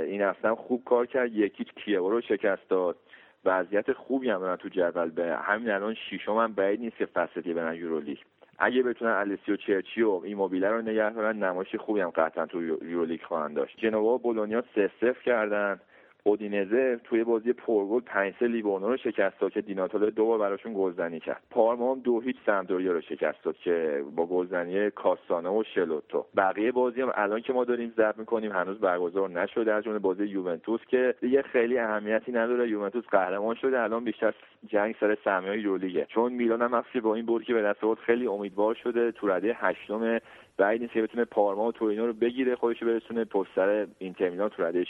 [0.09, 2.97] این, هفته خوب کار کرد یکی کیو رو شکست داد.
[3.45, 5.11] وضعیت خوبی هم دارن تو جدول.
[5.11, 8.19] به همین الان شیشم هم بعید نیست که فصل دیگه برن یورولیگ
[8.59, 12.85] اگه بتونن الیسیو چرچی و ایموبیله رو نگه دارن نمایش خوبی هم قطعا تو یو-
[12.85, 13.77] یورولیگ خواهند داشت.
[13.79, 15.81] جنوا و بولونیا سه صفر کردن.
[16.27, 20.73] اودینزه توی بازی پرگل پنج سه لیورنو رو شکست داد که دیناتوله دو بار براشون
[20.77, 21.43] گلزنی کرد.
[21.51, 26.27] پارما هم دو هیچ سمدوریا رو شکست داد که با گلزنی کاستانه و شلوتو.
[26.37, 30.25] بقیه بازی هم الان که ما داریم ضبط می‌کنیم هنوز برگزار نشده از جمله بازی
[30.25, 32.69] یوونتوس که دیگه خیلی اهمیتی نداره.
[32.69, 34.35] یوونتوس قهرمان شده الان بیشتر
[34.67, 36.07] جنگ سر سهمیه‌های یورولیگه.
[36.09, 39.13] چون میلان هم با این برد که به دست خیلی امیدوار شده.
[39.13, 40.21] تو رده هشتم
[40.59, 44.29] بعید نیست که بتونه پارما و تورینو رو بگیره خودش رو برسونه پشت سر اینتر
[44.29, 44.85] میلان تو رده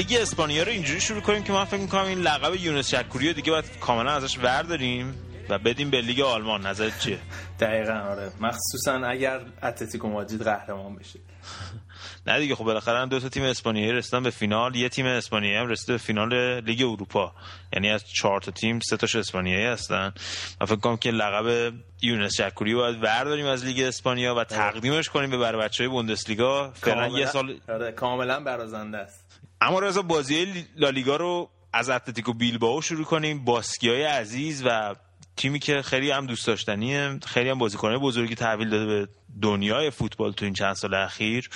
[0.00, 3.32] لیگ اسپانیا رو اینجوری شروع کنیم که من فکر می‌کنم این لقب یونس شکوری رو
[3.32, 5.14] دیگه باید کاملا ازش ورداریم
[5.48, 6.66] و بدیم به لیگ آلمان.
[6.66, 7.18] نظرت چیه؟
[7.60, 8.32] دقیقا آره.
[8.40, 11.18] مخصوصا اگر اتلتیکو مادرید قهرمان بشه.
[12.26, 14.76] نه دیگه خب بالاخره دو تا تیم اسپانیایی رسیدن به فینال.
[14.76, 17.32] یه تیم اسپانیایی هم رسیده به فینال لیگ اروپا.
[17.72, 20.12] یعنی از چهار تا تیم سه تاش اسپانیایی هستن.
[20.60, 25.08] من فکر کنم که لقب یونس شکوری رو باید ورداریم از لیگ اسپانیا و تقدیمش
[25.08, 26.70] کنیم به بر بچهای بوندسلیگا.
[26.70, 29.29] فعلا یه سال آره کاملا برازنده است.
[29.60, 33.44] اما رضا بازی لالیگا رو از اتلتیکو بیلبائو شروع کنیم.
[33.44, 34.94] باسکیای عزیز و
[35.36, 37.18] تیمی که خیلی هم دوست داشتنیه.
[37.26, 39.08] خیلی هم بازیکنای بزرگی تحویل داده به
[39.42, 41.50] دنیای فوتبال تو این چند سال اخیر.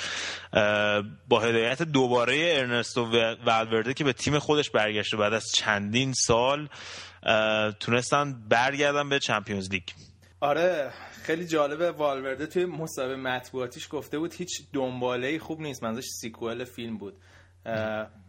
[1.28, 3.04] با هدایت دوباره ارنستو
[3.46, 6.68] والورده که به تیم خودش برگشته بعد از چندین سال
[7.80, 9.82] تونستن برگردن به چمپیونز لیگ.
[10.40, 10.90] آره
[11.22, 11.90] خیلی جالبه.
[11.90, 15.82] والورده توی مصاحبه مطبوعاتیش گفته بود هیچ دنباله خوب نیست.
[15.82, 17.14] منظورش سیکوئل فیلم بود.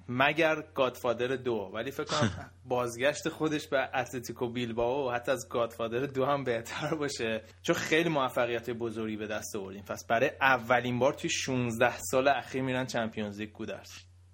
[0.09, 1.71] مگر گادفادر دو.
[1.73, 7.43] ولی فکر کنم بازگشت خودش به اتلتیکو بیلبائو حتی از گادفادر دو هم بهتر باشه.
[7.61, 9.83] چون خیلی موفقیت بزرگی به دست آوردیم.
[9.83, 13.91] پس برای اولین بار توی 16 سال اخیر میرن چمپیونز لیگ گودرز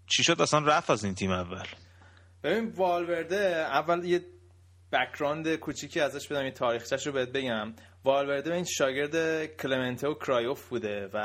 [0.07, 1.65] چی شد؟ اصلا رفت از این تیم اول.
[2.43, 4.21] ببین والورده اول یه
[4.91, 7.73] background کوچیکی ازش بدم یه تاریخچش رو بهت بگم.
[8.03, 11.17] والورده این شاگرد کلمنته و کرایوف بوده و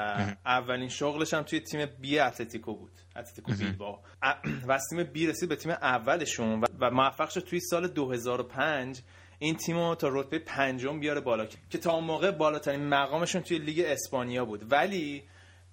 [0.47, 2.93] اولین شغلش هم توی تیم بی اتلتیکو بود.
[3.19, 3.99] اتلتیکو بیلبائو.
[4.69, 9.01] و از تیم بی رسید به تیم اولشون و- و موفق شد توی سال 2005
[9.39, 13.59] این تیم رو تا رتبه پنجم بیاره بالا که تا اون موقع بالاترین مقامشون توی
[13.59, 14.73] لیگ اسپانیا بود.
[14.73, 15.23] ولی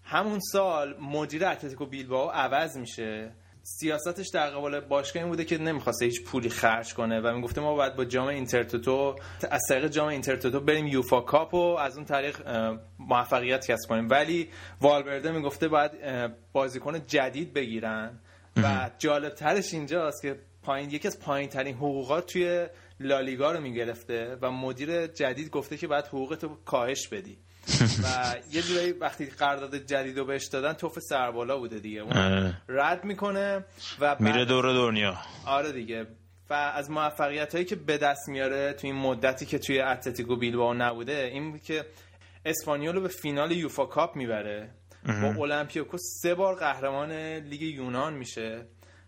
[0.04, 3.32] همون سال مدیر اتلتیکو بیلبائو عوض میشه.
[3.66, 7.76] سیاستش در قبال باشگاه این بوده که نمی‌خواسته هیچ پولی خرج کنه و می‌گفته ما
[7.76, 9.16] باید با جام اینترتوتو
[9.52, 12.48] از طریق جام اینترتوتو بریم یوفا کاپ و از اون طریق
[13.00, 14.10] موفقیت کسب کنیم.
[14.10, 14.50] ولی
[14.82, 15.92] والورده می‌گفته باید
[16.54, 18.20] بازیکن جدید بگیرن
[18.64, 22.68] و جالب ترش اینجاست که پایین یکی از پایین ترین حقوقات توی
[23.00, 27.38] لالیگا رو می‌گرفته و مدیر جدید گفته که باید حقوقتو کاهش بدی.
[28.04, 32.00] و یه جورایی وقتی قرارداد جدید رو بهش دادن توف سربالا بوده دیگه.
[32.00, 32.62] اون اه.
[32.68, 33.66] رد می‌کنه
[34.00, 35.18] و میره دور دنیا.
[35.46, 36.08] آره دیگه.
[36.50, 40.74] و از موفقیت هایی که به دست میاره توی این مدتی که توی اتلتیکو بیلبائو
[40.74, 41.86] نبوده این که
[42.46, 44.70] اسپانیول رو به فینال یوفا کاپ می‌بره.
[45.06, 48.66] با اولمپیاکوس سه بار قهرمان لیگ یونان میشه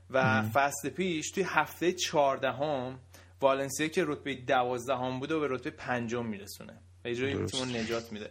[0.10, 3.00] و فصل پیش توی هفته چهاردهم
[3.42, 6.82] والنسیا که رتبه دوازدهم بوده و به رتبه پنجم میرسونه.
[7.06, 7.46] و یه جوری.
[7.46, 8.30] تیمو نجات میده.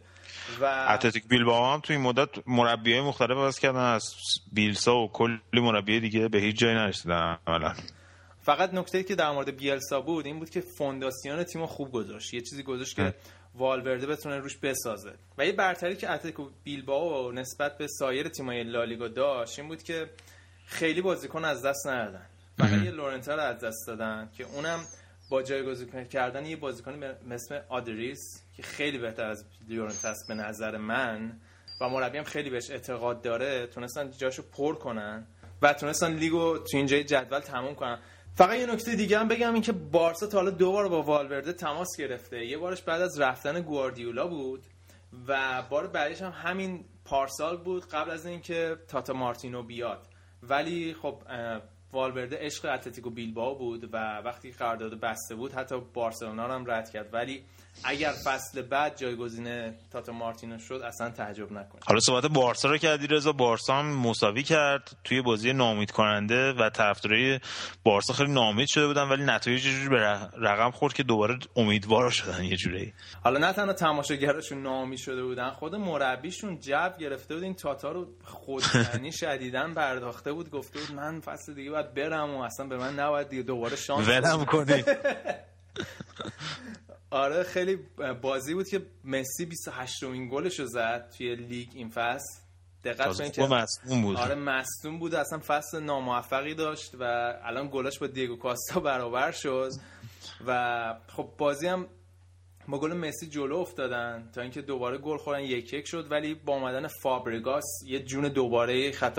[0.61, 3.79] و اتلتیک بیلبائو هم تو این مدت مربیای مختلف عوض کردن.
[3.79, 4.15] از
[4.53, 7.75] بیلسا و کلی مربی دیگه به هیچ جایی نرسیدن عملا.
[8.43, 12.35] فقط نکته که در مورد بیلسا بود این بود که فونداسیون تیم خوب گذاشت.
[12.35, 13.15] یه چیزی گذاشت که
[13.55, 15.13] والورده بتونه روش بسازه.
[15.39, 20.11] و یه برتری که اتلتیکو بیلبائو نسبت به سایر تیم‌های لالیگا داشت این بود که
[20.67, 22.27] خیلی بازیکن از دست ندادن.
[22.59, 24.81] فقط یه لورنتا رو از دست دادن که اونم
[25.31, 28.44] با جایگزین کردن یه بازیکن اسم آدریس.
[28.57, 31.41] که خیلی بهتر از لورنتا است به نظر من
[31.81, 35.27] و مربی هم خیلی بهش اعتقاد داره تونستن جاشو پر کنن
[35.63, 37.99] و تونستن لیگو تو اینجای جدول تموم کنن.
[38.35, 41.53] فقط یه نکته دیگه هم بگم این که بارسا تا حالا دو بار با والورده
[41.53, 42.47] تماس گرفته.
[42.47, 44.63] یه بارش بعد از رفتن گواردیولا بود
[45.29, 50.07] و بار بعدیش هم همین پارسال بود قبل از اینکه تاتا مارتینو بیاد.
[50.43, 51.23] ولی خب
[51.93, 57.15] والورده عشق اتلتیکو بیلبائو بود و وقتی قرارداد بسته بود حتی بارسلونا هم رد کرد.
[57.15, 57.45] ولی
[57.85, 63.07] اگر فصل بعد جایگزین تاتا مارتینو شد اصلا تعجب نکنید حالا صحبت بارسا رو کردی
[63.07, 63.33] رضا.
[63.33, 67.41] بارسا هم مساوی کرد توی بازی نامید کننده و طرفدارای
[67.85, 69.97] بارسا خیلی نامید شده بودن ولی نتایج جوری به
[70.41, 72.93] رقم خورد که دوباره امیدوار شدن یه جوری.
[73.25, 77.45] حالا نه تنها تماشاگرشون نامی شده بودن خود مربیشون جو گرفته بود.
[77.45, 80.51] این تاتا رو خودزنی شدیدن پرداخته بود.
[80.51, 84.09] گفته بود من فصل دیگه باید برم و اصلا به من نباید دیگه دوباره شانس
[84.09, 84.85] ولم کنی.
[87.11, 87.79] آره خیلی
[88.23, 92.41] بازی بود که مسی 28 امین گلش رو زد توی لیگ این فصل.
[92.85, 94.17] دقت کنید که مصدوم بود.
[94.17, 95.15] آره مصدوم بود.
[95.15, 99.71] اصلا فصل ناموفقی داشت و الان گلاش با دیگو کاستا برابر شد.
[100.47, 101.87] و خب بازی هم
[102.69, 106.11] با گل مسی جلو افتادن تا اینکه دوباره گل خوردن یک یک شد.
[106.11, 109.19] ولی با اومدن فابرگاس یه جون دوباره خط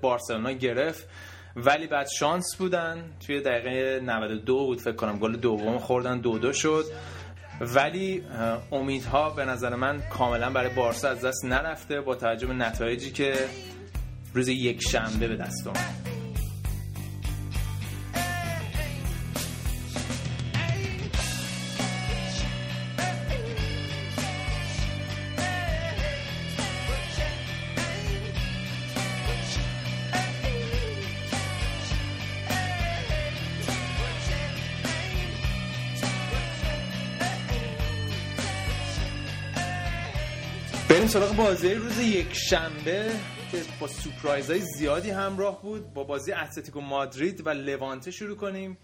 [0.00, 1.08] بارسلونا گرفت.
[1.56, 3.04] ولی بعد شانس بودن.
[3.26, 6.84] توی دقیقه 92 بود فکر کنم گل دوم خوردن دو دو شد.
[7.60, 8.22] ولی
[8.72, 13.34] امیدها به نظر من کاملا برای بارسا از دست نرفته با توجه به نتایجی که
[14.34, 16.03] روز یک شنبه به دست اومد
[41.14, 43.12] سراغ بازی روز یک شنبه
[43.52, 48.78] که با surprise های زیادی همراه بود با بازی اتلتیکو مادرید و لوانته شروع کنیم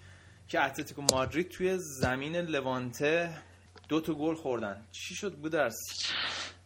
[0.49, 3.31] که اتلتیکو مادرید توی زمین لوانته
[3.89, 4.87] دو تا گل خوردن.
[4.93, 5.77] چی شد گودرز؟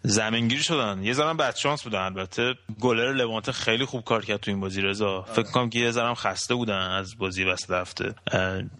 [0.06, 1.02] زمینگیری شدن.
[1.02, 1.98] یه ذره بد شانس بودن.
[1.98, 5.22] البته گلر لوانته خیلی خوب کار کرد تو این بازی رضا.
[5.22, 8.14] فکر کنم که یه ذره خسته بودن از بازی وسط هفته.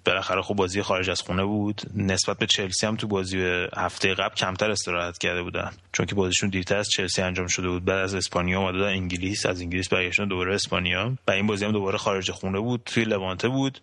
[0.04, 1.82] بالاخره خب بازی خارج از خونه بود.
[1.94, 5.70] نسبت به چلسی هم تو بازی هفته قبل کمتر استراحت کرده بودن.
[5.92, 7.84] چون که بازیشون دیرتر از چلسی انجام شده بود.
[7.84, 9.46] بعد از اسپانیا اومده بودن انگلیس.
[9.46, 11.12] از انگلیس برگشتن دوباره اسپانیا.
[11.28, 12.82] و این بازی هم دوباره خارج خونه بود.
[12.86, 13.80] توی لوانته بود.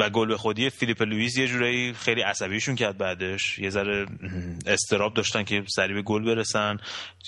[0.00, 3.58] و گل به خودی فیلیپ لوئیس یه جورایی خیلی عصبیشون کرد بعدش.
[3.58, 4.06] یه ذره
[4.66, 6.76] اضطراب داشتن که سریع به گل برسن.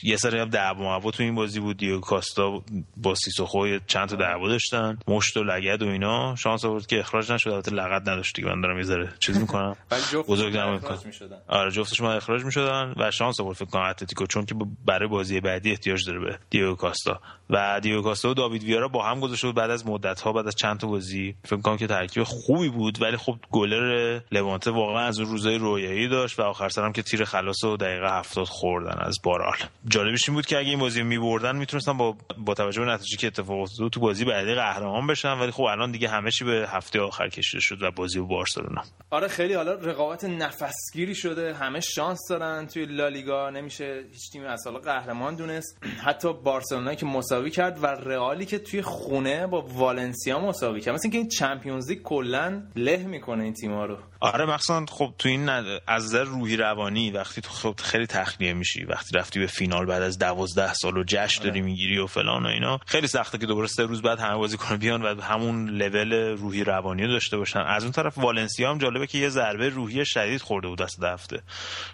[0.03, 1.77] یه سری هم دعوا موا تو این بازی بود.
[1.76, 2.62] دیگو کاستا
[2.97, 4.99] با سیسوکو چند تا دعوا داشتن.
[5.09, 6.37] مشت و لگد و اینا.
[6.37, 7.51] شانس آورد که اخراج نشد.
[7.51, 8.49] البته لگد نداشت دیگه.
[8.49, 9.77] من دارم یه ذره چیز می‌کنم.
[10.29, 10.99] بزرگ اخراج می‌کنم.
[11.05, 11.39] می‌شدن.
[11.49, 14.55] آره جفتشون باید اخراج می‌شدن و شانس آورد فکر کنم اتلتیکو چون که
[14.87, 17.21] برای بازی بعدی احتیاج داره به دیگو کاستا.
[17.51, 20.33] و دیگو کاستا و داوید ویا را با هم گذاشته بود بعد از مدت ها
[20.33, 21.35] بعد از چند تا بازی.
[21.45, 22.23] فکر کنم که ترکیب
[22.59, 26.92] خوبی بود ولی خب گلر لوانته واقعا از اون روزای رویایی داشت و آخر سرم
[26.92, 29.56] که تیر خلاص و دقیقه 70 خوردن از بارال.
[29.88, 33.26] جالبش این بود که اگه این بازی میبردن می‌تونستن با با توجه به نتیجه که
[33.26, 37.00] اتفاق افتاد تو بازی بعدی قهرمان بشن ولی خب الان دیگه همه چی به هفته
[37.00, 38.82] آخر کشیده شد و بازی با بارسلونا.
[39.11, 44.66] آره خیلی حالا رقابت نفسگیری شده همه شانس دارن توی لالیگا نمیشه هیچ تیمی از
[44.84, 45.78] قهرمان دونست.
[46.04, 50.94] حتی بارسلونا که مساوی کرد و رئالی که توی خونه با والنسیا مساوی کرد.
[50.94, 53.96] مثل اینکه این چمپیونز لیگ کلا له می‌کنه این تیم‌ها رو.
[54.21, 58.85] آره مخصوصا خب تو این از نظر روحی روانی وقتی تو خب خیلی تخلیه میشی
[58.85, 62.49] وقتی رفتی به فینال بعد از دوازده سال و جشن داری می‌گیری و فلان و
[62.49, 66.64] اینا خیلی سخته که دوباره سه روز بعد همه بازیکن بیان و همون لول روحی
[66.64, 67.61] روانی رو داشته باشن.
[67.61, 71.43] از اون طرف والنسیا هم جالبه که یه ضربه روحی شدید خورده بود وسط هفته.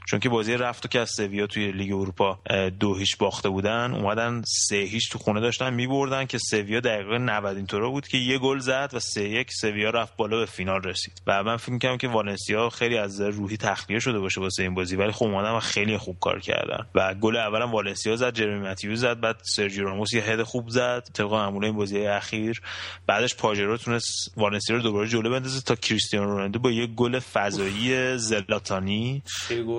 [0.08, 2.38] چون که بازی رفت و که از سویا توی لیگ اروپا
[2.80, 7.56] دو هیچ باخته بودن اومدن سه هیچ تو خونه داشتن میبردن که سویا دقیقه 90
[7.56, 11.22] اینطورا بود که یه گل زد و سه یک سویا رفت بالا به فینال رسید.
[11.26, 14.74] و من فکر می‌کنم که والنسیا خیلی از نظر روحی تخلیه شده باشه واسه این
[14.74, 16.86] بازی ولی خب اومدن و خیلی خوب کار کردن.
[16.94, 21.08] و گل اولم والنسیا زد جرمی متیو زد بعد سرجیو راموس یه هد خوب زد
[21.12, 22.62] طبق معمول این بازی اخیر.
[23.06, 28.18] بعدش پاژرو تونست والنسیا رو دوباره جلو بندازه تا کریستیانو رونالدو با یه گل فضایی
[28.18, 29.22] زلاتانی.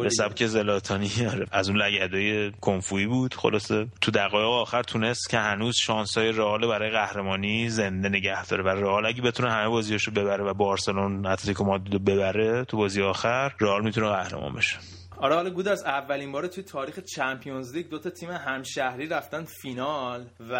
[0.01, 1.47] به سبک زلاتانی آره.
[1.51, 3.33] از اون لگدای کنفویی بود.
[3.33, 8.63] خلاصه تو دقایق آخر تونست که هنوز شانسای رئال برای قهرمانی زنده نگه داره.
[8.63, 13.01] و رئال اگه بتونه همه بازیاشو ببره و بارسلون اتلتیکو مادرید رو ببره تو بازی
[13.01, 14.78] آخر رئال می‌تونه قهرمان بشه.
[15.26, 20.26] آره حالا گودرز اولین بار توی تاریخ چمپیونز لیگ دو تا تیم همشهری رفتن فینال
[20.49, 20.55] و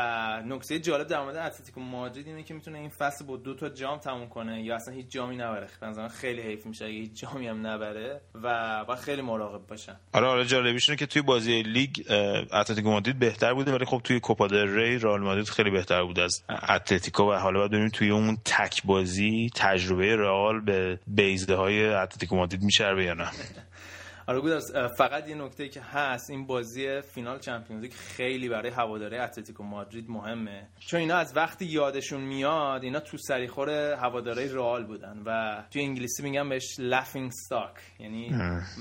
[0.46, 4.00] نکته جالب در مورد اتلتیکو مادرید اینه که می‌تونه این فصل با دو تا جام
[4.00, 4.64] تموم کنه.
[4.64, 5.68] یا اصلا هیچ جامی نبره.
[5.82, 9.96] به نظرم خیلی حیف میشه اگه هیچ جامی هم نبره و باید خیلی مراقب باشن.
[10.14, 11.90] آره آره جالبیش اینه که توی بازی لیگ
[12.54, 16.20] اتلتیکو مادرید بهتر بوده ولی خب توی کوپا دل ری رئال مادرید خیلی بهتر بود
[16.20, 21.86] از اتلتیکو و حالا باید ببینیم توی اون تک بازی تجربه رئال به انگیزه های
[21.86, 23.30] اتلتیکو مادرید میچربه یا نه.
[24.28, 24.60] آره
[24.98, 30.10] فقط یه نکته که هست این بازی فینال Champions League خیلی برای هواداره اتلتیکو مادرید
[30.10, 30.68] مهمه.
[30.80, 36.50] چون اینا از وقتی یادشون میاد اینا توسری‌خور هواداره رئال بودن و تو انگلیسی میگن
[36.50, 38.32] بهش laughing stock یعنی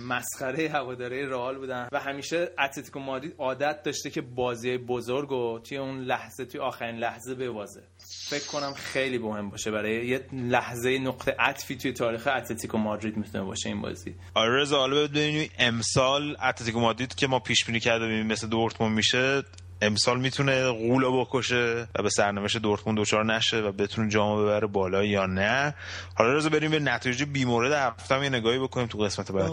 [0.09, 1.89] مسخره هواداره رئال بودن.
[1.93, 6.97] و همیشه اتلتیکو مادرید عادت داشته که بازی بزرگ و توی اون لحظه توی آخرین
[6.97, 7.83] لحظه ببازه.
[8.05, 13.45] فکر کنم خیلی مهم باشه برای یه لحظه نقطه عطفی توی تاریخ اتلتیکو مادرید می‌تونه
[13.45, 18.05] باشه این بازی آره رضا حالا ببینیم امسال اتلتیکو مادرید که ما پیش بینی کرده
[18.05, 19.43] ببینیم مثل دورتموند میشه
[19.83, 25.05] امسال می‌تونه غولو بکشه و به سرنوشت دورتموند دچار نشه و بتونه جامو ببره بالا
[25.05, 25.75] یا نه
[26.15, 29.51] حالا رضا بریم به نتایج بیمورد هفته هم یه نگاهی بکنیم تو قسمت بعد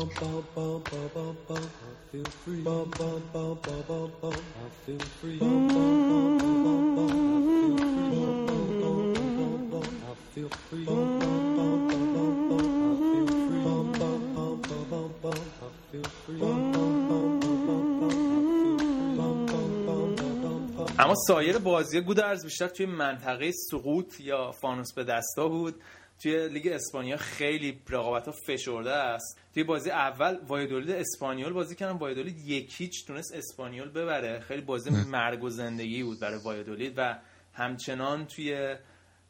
[20.99, 25.75] اما سایر بازی گودرز بیشتر توی منطقه سقوط یا فانوس به دستا بود.
[26.23, 29.39] توی لیگ اسپانیا خیلی رقابت ها فشرده است.
[29.53, 31.97] توی بازی اول وایدولید اسپانیول بازی کردن.
[31.97, 34.39] وایدولید یک هیچ تونست اسپانیول ببره.
[34.39, 37.17] خیلی بازی مرگ و زندگی بود برای وایدولید و
[37.53, 38.75] همچنان توی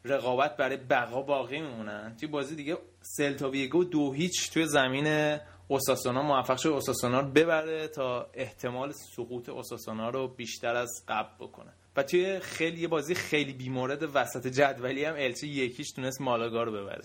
[0.06, 5.38] رقابت برای بقا باقی میمونن توی بازی دیگه سلتا ویگو دو هیچ توی زمین
[5.68, 11.74] اوساسونا موفق شد اوساسونا رو ببره تا احتمال سقوط اوساسونا رو بیشتر از قبل بکنه.
[11.96, 16.72] و توی خیلی یه بازی خیلی بیمورد وسط جدولی هم الچه یکیش تونست مالاگا رو
[16.72, 17.02] ببره.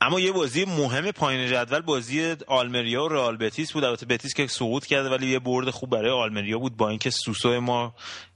[0.00, 3.84] اما یه بازی مهم پایین جدول بازی آلمریا و رئال بتیس بود.
[3.84, 7.60] البته بتیس که سقوط کرده ولی یه برد خوب برای آلمریا بود با اینکه سوسو
[7.60, 7.94] ما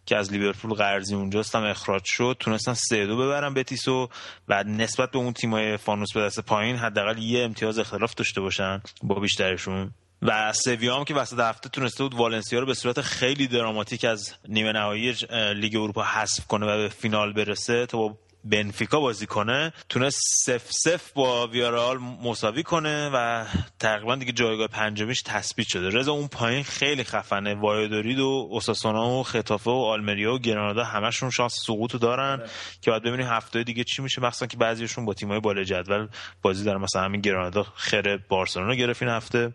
[0.09, 2.37] که از لیورپول قرضی اونجاست هم اخراج شد.
[2.41, 4.09] تونستن سه دو ببرن بتیسو
[4.49, 8.83] و نسبت به اون تیمای فانوس به دست پایین حداقل یه امتیاز اختلاف داشته باشن
[9.03, 9.91] با بیشترشون.
[10.23, 14.35] و سویا هم که وسط هفته تونسته بود والنسیا رو به صورت خیلی دراماتیک از
[14.49, 15.15] نیمه نهایی
[15.55, 17.87] لیگ اروپا حذف کنه و به فینال برسه.
[17.87, 18.19] تا با
[18.51, 23.44] بنفیکا بازی کنه تونست سف سف با ویارال مساوی کنه و
[23.78, 25.88] تقریبا دیگه جایگاه پنجمیش تثبیت شده.
[25.88, 27.55] رضا اون پایین خیلی خفنه.
[27.55, 32.42] وایادورید و اوساسونا و خطافه و آلمریا و گرانادا همشون شانس سقوط دارن
[32.80, 34.22] که باید ببینیم هفته دیگه چی میشه.
[34.22, 36.09] مخصوصا که بعضیشون با تیمای بالای جدول
[36.42, 36.80] بازی دارن.
[36.80, 39.53] مثلا همین گرانادا خیر بارسلونا گرفت این هفته.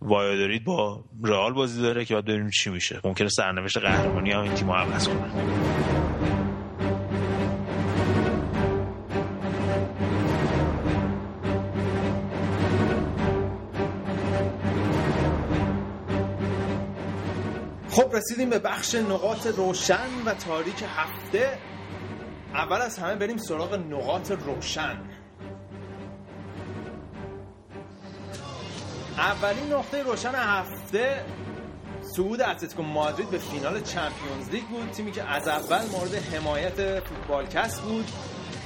[0.00, 3.00] وایادورید با رئال بازی داره که باید ببینیم چی میشه.
[3.04, 5.95] ممکنه سرنوشت قهرمانی هم این تیم عوض کنه.
[17.96, 21.58] خب رسیدیم به بخش نقاط روشن و تاریک هفته.
[22.54, 25.00] اول از همه بریم سراغ نقاط روشن.
[29.18, 31.24] اولین نقطه روشن هفته
[32.00, 34.90] صعود اتلتیکو مادرید به فینال چمپیونز لیگ بود.
[34.90, 38.10] تیمی که از اول مورد حمایت فوتبالکست بود.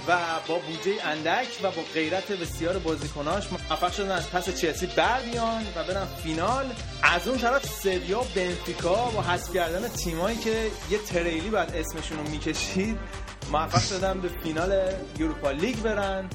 [0.08, 5.20] و با بودجه اندک و با غیرت بسیار بازیکناش موفق شدن از پس چلسی بر
[5.20, 6.66] بیان و برن فینال.
[7.02, 12.30] از اون طرف سویا بنفیکا با حذف کردن تیمایی که یه تریلی بعد اسمشون رو
[12.30, 12.98] می‌کشید
[13.52, 16.30] موفق شدن به فینال یوروپا لیگ برن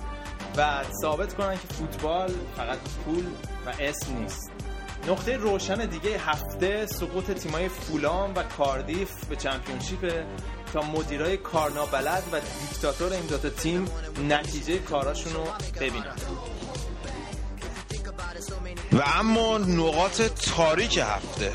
[0.58, 3.26] و ثابت کنن که فوتبال فقط پول
[3.66, 4.52] و اسم نیست.
[5.08, 10.26] نقطه روشن دیگه هفته سقوط تیمای فولام و کاردیف به چمپیونشیپ
[10.76, 13.86] تا مدیرای کارنا بلد و دیکتاتور این دوتا تیم
[14.30, 15.48] نتیجه کاراشون رو
[15.82, 16.16] ببینن.
[18.94, 21.52] و اما نقاط تاریک هفته.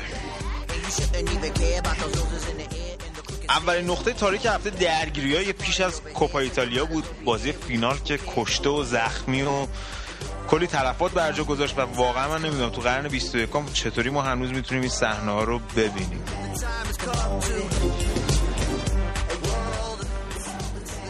[3.49, 7.05] اولین نقطه تاریک هفته درگیری های پیش از کوپا ایتالیا بود.
[7.25, 9.67] بازی فینال که کشته و زخمی و
[10.49, 14.51] کلی تلفات بر جا گذاشت و واقعا من نمی‌دونم تو قرن 21 چطوری ما هنوز
[14.51, 16.23] می‌تونیم این صحنه ها رو ببینیم.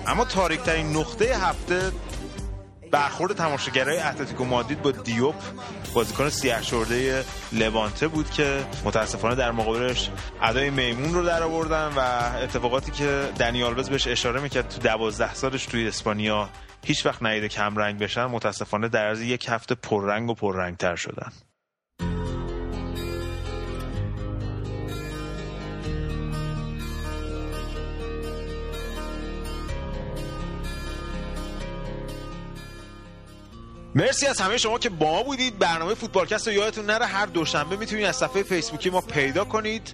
[0.08, 1.92] اما تاریک ترین نقطه هفته
[2.92, 5.36] برخورد تماشاگرای اتلتیکو مادرید با دیوپ
[5.94, 10.10] بازیکن سیاه شرده لوانته بود که متاسفانه در مقابلش
[10.42, 12.00] ادای میمون رو در آوردن و
[12.44, 16.50] اتفاقاتی که دنی آلوز بهش اشاره می‌کرد تو دوازده سالش توی اسپانیا
[16.86, 20.96] هیچ وقت ندیده کم رنگ بشن متاسفانه در عرض یک هفته پررنگ و پررنگ تر
[20.96, 21.32] شدن.
[33.96, 35.60] مرسی از همه شما که با ما بودید.
[35.60, 37.06] برنامه فوتبالکست رو یادتون نره.
[37.06, 39.94] هر دوشنبه می‌تونید از صفحه فیسبوکی ما پیدا کنید.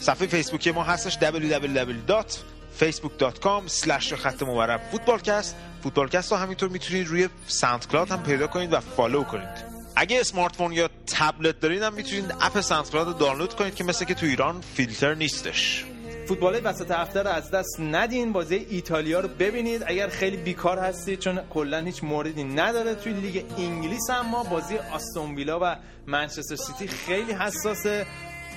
[0.00, 5.56] صفحه فیسبوکی ما هستش www.facebook.com slash خط مورب فوتبالکست.
[5.82, 9.72] فوتبالکست رو همینطور می‌تونید روی SoundCloud هم پیدا کنید و follow کنید.
[9.96, 14.14] اگه smartphone یا تبلت دارید هم می‌تونید app SoundCloud رو دانلود کنید که مثل که
[14.14, 15.84] تو ایران فیلتر نیستش.
[16.28, 18.32] فوتبال وسط هفته رو از دست ندین.
[18.32, 19.82] بازی ایتالیا رو ببینید.
[19.86, 25.34] اگر خیلی بیکار هستید چون کلا هیچ موردی نداره توی لیگ انگلیس اما بازی آستون
[25.34, 28.06] ویلا و منچستر سیتی خیلی حساسه.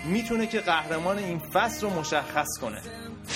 [0.05, 2.82] می‌تونه که قهرمان این فصل رو مشخص کنه.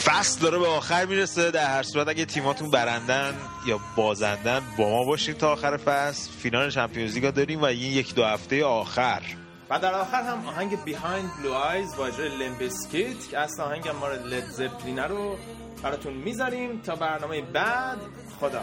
[0.03, 1.51] فصل داره به آخر می‌رسه.
[1.51, 3.33] در هر صورت اگه تیماتون برندن
[3.67, 6.31] یا بازندن با ما باشید تا آخر فصل.
[6.31, 9.21] فینال Champions League داریم و این یک دو هفته آخر.
[9.69, 13.87] و در آخر هم آهنگ Behind Blue Eyes با اجرای Limp Bizkit که اصل آهنگ
[13.87, 15.37] مال Led Zeppelin ه رو
[15.83, 16.81] براتون می‌ذاریم.
[16.81, 17.97] تا برنامه بعد
[18.39, 18.61] خدا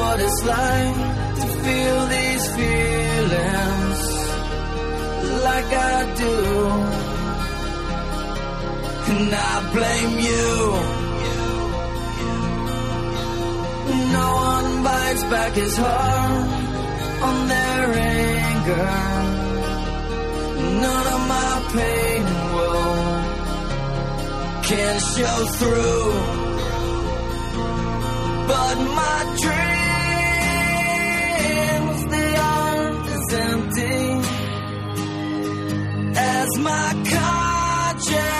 [0.00, 0.98] what it's like
[1.40, 4.00] to feel these feelings
[5.46, 7.09] like I do.
[9.10, 10.50] And I blame you.
[14.18, 16.48] No one bites back his heart
[17.28, 17.86] on their
[18.18, 18.92] anger.
[20.86, 22.22] None of my pain
[22.54, 23.00] will
[24.70, 26.12] can show through
[28.50, 29.60] but my dreams
[32.12, 34.02] they aren't as empty
[36.16, 38.39] as my conscience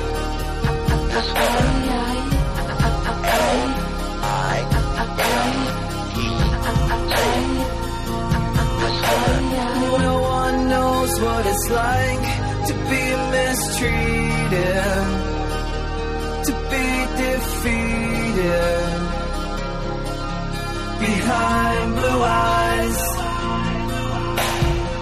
[11.21, 12.25] what it's like
[12.67, 13.05] to be
[13.35, 15.05] mistreated,
[16.47, 16.87] to be
[17.21, 18.87] defeated
[20.99, 23.01] behind blue eyes.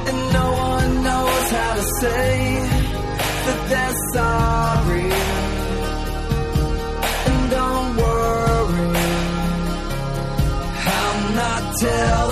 [0.09, 2.29] And no one knows how to say
[3.45, 5.11] that they're sorry.
[7.27, 8.91] And don't worry,
[10.97, 12.28] I'm not telling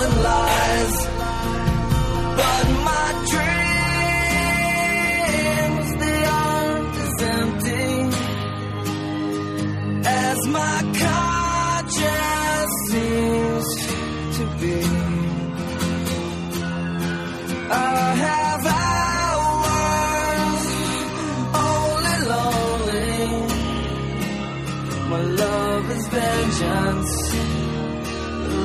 [25.10, 27.12] My love is vengeance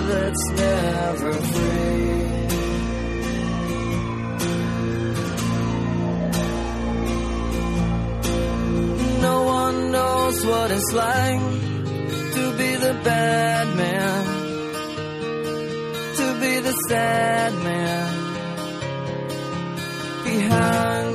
[0.09, 2.23] that's never free.
[9.21, 11.39] No one knows what it's like
[12.35, 14.23] to be the bad man,
[16.19, 18.09] to be the sad man
[20.25, 21.12] behind